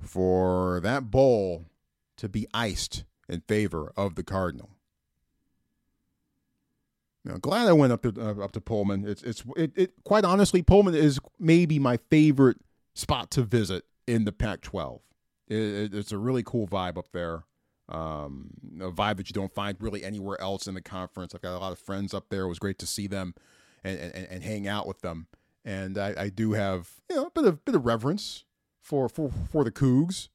for 0.00 0.80
that 0.80 1.10
bowl 1.10 1.66
to 2.18 2.28
be 2.28 2.46
iced 2.54 3.04
in 3.28 3.40
favor 3.40 3.92
of 3.96 4.14
the 4.14 4.22
Cardinal. 4.22 4.70
Know, 7.24 7.36
glad 7.36 7.68
I 7.68 7.72
went 7.72 7.92
up 7.92 8.02
to 8.02 8.14
uh, 8.18 8.42
up 8.42 8.52
to 8.52 8.60
Pullman. 8.60 9.06
It's 9.06 9.22
it's 9.22 9.44
it, 9.56 9.72
it 9.76 9.92
quite 10.04 10.24
honestly, 10.24 10.62
Pullman 10.62 10.94
is 10.94 11.20
maybe 11.38 11.78
my 11.78 11.98
favorite 12.08 12.56
spot 12.94 13.30
to 13.32 13.42
visit 13.42 13.84
in 14.06 14.24
the 14.24 14.32
Pac-12. 14.32 15.00
It, 15.48 15.56
it, 15.56 15.94
it's 15.94 16.12
a 16.12 16.18
really 16.18 16.42
cool 16.42 16.66
vibe 16.66 16.96
up 16.96 17.08
there. 17.12 17.44
Um, 17.88 18.50
a 18.80 18.90
vibe 18.90 19.16
that 19.18 19.28
you 19.28 19.34
don't 19.34 19.52
find 19.52 19.76
really 19.80 20.02
anywhere 20.04 20.40
else 20.40 20.66
in 20.66 20.74
the 20.74 20.80
conference. 20.80 21.34
I've 21.34 21.42
got 21.42 21.56
a 21.56 21.58
lot 21.58 21.72
of 21.72 21.78
friends 21.78 22.14
up 22.14 22.28
there. 22.30 22.44
It 22.44 22.48
was 22.48 22.58
great 22.58 22.78
to 22.78 22.86
see 22.86 23.06
them 23.06 23.34
and 23.84 23.98
and, 23.98 24.26
and 24.30 24.42
hang 24.42 24.66
out 24.66 24.86
with 24.86 25.02
them. 25.02 25.26
And 25.62 25.98
I, 25.98 26.14
I 26.16 26.28
do 26.30 26.52
have 26.52 26.88
you 27.10 27.16
know 27.16 27.26
a 27.26 27.30
bit 27.30 27.44
of 27.44 27.64
bit 27.66 27.74
of 27.74 27.84
reverence 27.84 28.44
for 28.80 29.10
for 29.10 29.30
for 29.50 29.62
the 29.62 29.70
Cougs 29.70 30.28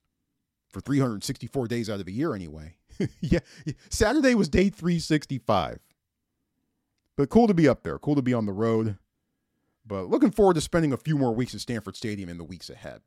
for 0.69 0.81
364 0.81 1.67
days 1.67 1.89
out 1.89 1.99
of 1.99 2.05
the 2.05 2.11
year 2.11 2.35
anyway. 2.35 2.75
yeah, 3.21 3.39
Saturday 3.89 4.35
was 4.35 4.49
day 4.49 4.69
365. 4.69 5.79
But 7.17 7.29
cool 7.29 7.47
to 7.47 7.53
be 7.53 7.67
up 7.67 7.83
there. 7.83 7.97
Cool 7.97 8.15
to 8.15 8.21
be 8.21 8.33
on 8.33 8.45
the 8.45 8.51
road. 8.51 8.97
But 9.85 10.09
looking 10.09 10.31
forward 10.31 10.55
to 10.55 10.61
spending 10.61 10.91
a 10.91 10.97
few 10.97 11.17
more 11.17 11.33
weeks 11.33 11.53
at 11.53 11.61
Stanford 11.61 11.95
Stadium 11.95 12.29
in 12.29 12.37
the 12.37 12.43
weeks 12.43 12.69
ahead. 12.69 13.01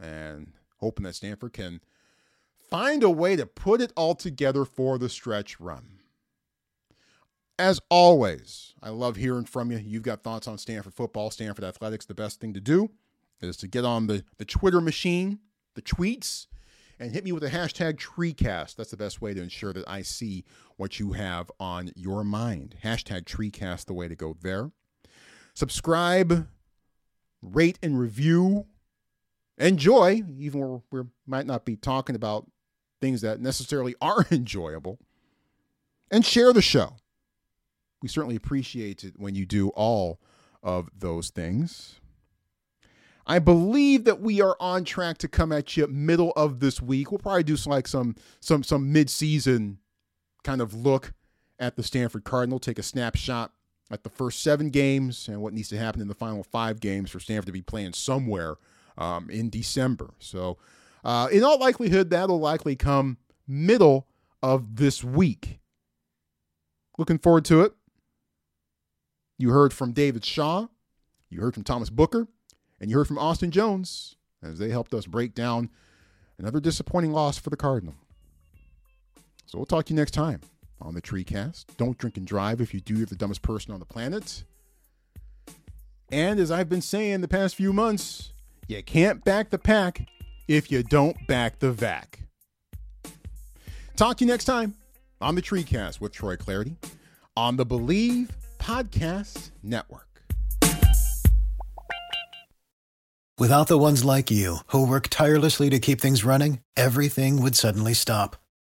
And 0.00 0.52
hoping 0.78 1.04
that 1.04 1.14
Stanford 1.14 1.52
can 1.52 1.80
find 2.68 3.02
a 3.02 3.10
way 3.10 3.36
to 3.36 3.46
put 3.46 3.80
it 3.80 3.92
all 3.96 4.14
together 4.14 4.64
for 4.64 4.98
the 4.98 5.08
stretch 5.08 5.60
run. 5.60 5.98
As 7.58 7.80
always, 7.90 8.74
I 8.82 8.88
love 8.88 9.16
hearing 9.16 9.44
from 9.44 9.70
you. 9.70 9.78
You've 9.78 10.02
got 10.02 10.22
thoughts 10.22 10.48
on 10.48 10.56
Stanford 10.56 10.94
football, 10.94 11.30
Stanford 11.30 11.64
athletics. 11.64 12.06
The 12.06 12.14
best 12.14 12.40
thing 12.40 12.54
to 12.54 12.60
do 12.60 12.90
is 13.40 13.56
to 13.58 13.68
get 13.68 13.84
on 13.84 14.06
the, 14.06 14.24
the 14.38 14.44
Twitter 14.44 14.80
machine, 14.80 15.40
the 15.74 15.82
tweets, 15.82 16.46
and 16.98 17.12
hit 17.12 17.24
me 17.24 17.32
with 17.32 17.42
the 17.42 17.50
hashtag 17.50 17.96
TreeCast. 17.96 18.76
That's 18.76 18.90
the 18.90 18.96
best 18.96 19.20
way 19.20 19.34
to 19.34 19.42
ensure 19.42 19.72
that 19.72 19.88
I 19.88 20.02
see 20.02 20.44
what 20.80 20.98
you 20.98 21.12
have 21.12 21.50
on 21.60 21.92
your 21.94 22.24
mind. 22.24 22.74
Hashtag 22.82 23.24
TreeCast, 23.24 23.84
the 23.84 23.92
way 23.92 24.08
to 24.08 24.16
go 24.16 24.34
there. 24.40 24.70
Subscribe, 25.52 26.48
rate, 27.42 27.78
and 27.82 28.00
review. 28.00 28.64
Enjoy, 29.58 30.22
even 30.38 30.60
where 30.60 30.80
we 30.90 31.02
might 31.26 31.44
not 31.44 31.66
be 31.66 31.76
talking 31.76 32.16
about 32.16 32.50
things 32.98 33.20
that 33.20 33.40
necessarily 33.40 33.94
are 34.00 34.24
enjoyable. 34.30 34.98
And 36.10 36.24
share 36.24 36.54
the 36.54 36.62
show. 36.62 36.96
We 38.00 38.08
certainly 38.08 38.36
appreciate 38.36 39.04
it 39.04 39.14
when 39.18 39.34
you 39.34 39.44
do 39.44 39.68
all 39.68 40.18
of 40.62 40.88
those 40.98 41.28
things. 41.28 42.00
I 43.26 43.38
believe 43.38 44.04
that 44.04 44.22
we 44.22 44.40
are 44.40 44.56
on 44.58 44.84
track 44.84 45.18
to 45.18 45.28
come 45.28 45.52
at 45.52 45.76
you 45.76 45.86
middle 45.88 46.32
of 46.36 46.60
this 46.60 46.80
week. 46.80 47.12
We'll 47.12 47.18
probably 47.18 47.42
do 47.42 47.58
some, 47.58 47.70
like 47.70 47.86
some 47.86 48.16
some 48.40 48.62
some 48.64 48.92
mid-season 48.92 49.78
kind 50.42 50.60
of 50.60 50.74
look 50.74 51.12
at 51.58 51.76
the 51.76 51.82
Stanford 51.82 52.24
Cardinal, 52.24 52.58
take 52.58 52.78
a 52.78 52.82
snapshot 52.82 53.52
at 53.90 54.04
the 54.04 54.10
first 54.10 54.42
seven 54.42 54.70
games 54.70 55.28
and 55.28 55.42
what 55.42 55.52
needs 55.52 55.68
to 55.68 55.78
happen 55.78 56.00
in 56.00 56.08
the 56.08 56.14
final 56.14 56.42
five 56.42 56.80
games 56.80 57.10
for 57.10 57.20
Stanford 57.20 57.46
to 57.46 57.52
be 57.52 57.62
playing 57.62 57.92
somewhere 57.92 58.56
um, 58.96 59.28
in 59.30 59.50
December. 59.50 60.10
So, 60.18 60.58
uh, 61.04 61.28
in 61.32 61.42
all 61.42 61.58
likelihood, 61.58 62.10
that'll 62.10 62.38
likely 62.38 62.76
come 62.76 63.16
middle 63.46 64.06
of 64.42 64.76
this 64.76 65.02
week. 65.02 65.60
Looking 66.98 67.18
forward 67.18 67.44
to 67.46 67.62
it. 67.62 67.72
You 69.38 69.50
heard 69.50 69.72
from 69.72 69.92
David 69.92 70.24
Shaw. 70.24 70.66
You 71.30 71.40
heard 71.40 71.54
from 71.54 71.64
Thomas 71.64 71.88
Booker. 71.88 72.28
And 72.78 72.90
you 72.90 72.96
heard 72.96 73.08
from 73.08 73.18
Austin 73.18 73.50
Jones 73.50 74.16
as 74.42 74.58
they 74.58 74.70
helped 74.70 74.92
us 74.94 75.06
break 75.06 75.34
down 75.34 75.70
another 76.38 76.60
disappointing 76.60 77.12
loss 77.12 77.38
for 77.38 77.50
the 77.50 77.56
Cardinal. 77.56 77.94
So 79.50 79.58
we'll 79.58 79.66
talk 79.66 79.86
to 79.86 79.92
you 79.92 79.96
next 79.96 80.12
time 80.12 80.42
on 80.80 80.94
the 80.94 81.02
TreeCast. 81.02 81.76
Don't 81.76 81.98
drink 81.98 82.16
and 82.16 82.24
drive. 82.24 82.60
If 82.60 82.72
you 82.72 82.80
do, 82.80 82.94
you're 82.94 83.06
the 83.06 83.16
dumbest 83.16 83.42
person 83.42 83.74
on 83.74 83.80
the 83.80 83.84
planet. 83.84 84.44
And 86.12 86.38
as 86.38 86.52
I've 86.52 86.68
been 86.68 86.80
saying 86.80 87.20
the 87.20 87.26
past 87.26 87.56
few 87.56 87.72
months, 87.72 88.32
you 88.68 88.80
can't 88.84 89.24
back 89.24 89.50
the 89.50 89.58
pack 89.58 90.06
if 90.46 90.70
you 90.70 90.84
don't 90.84 91.16
back 91.26 91.58
the 91.58 91.72
VAC. 91.72 92.20
Talk 93.96 94.18
to 94.18 94.24
you 94.24 94.30
next 94.30 94.44
time 94.44 94.76
on 95.20 95.34
the 95.34 95.42
TreeCast 95.42 96.00
with 96.00 96.12
Troy 96.12 96.36
Clardy 96.36 96.76
on 97.36 97.56
the 97.56 97.66
Bleav 97.66 98.28
Podcast 98.60 99.50
Network. 99.64 100.22
Without 103.36 103.66
the 103.66 103.78
ones 103.78 104.04
like 104.04 104.30
you, 104.30 104.58
who 104.68 104.86
work 104.86 105.08
tirelessly 105.08 105.68
to 105.70 105.80
keep 105.80 106.00
things 106.00 106.24
running, 106.24 106.60
everything 106.76 107.42
would 107.42 107.56
suddenly 107.56 107.94
stop. 107.94 108.36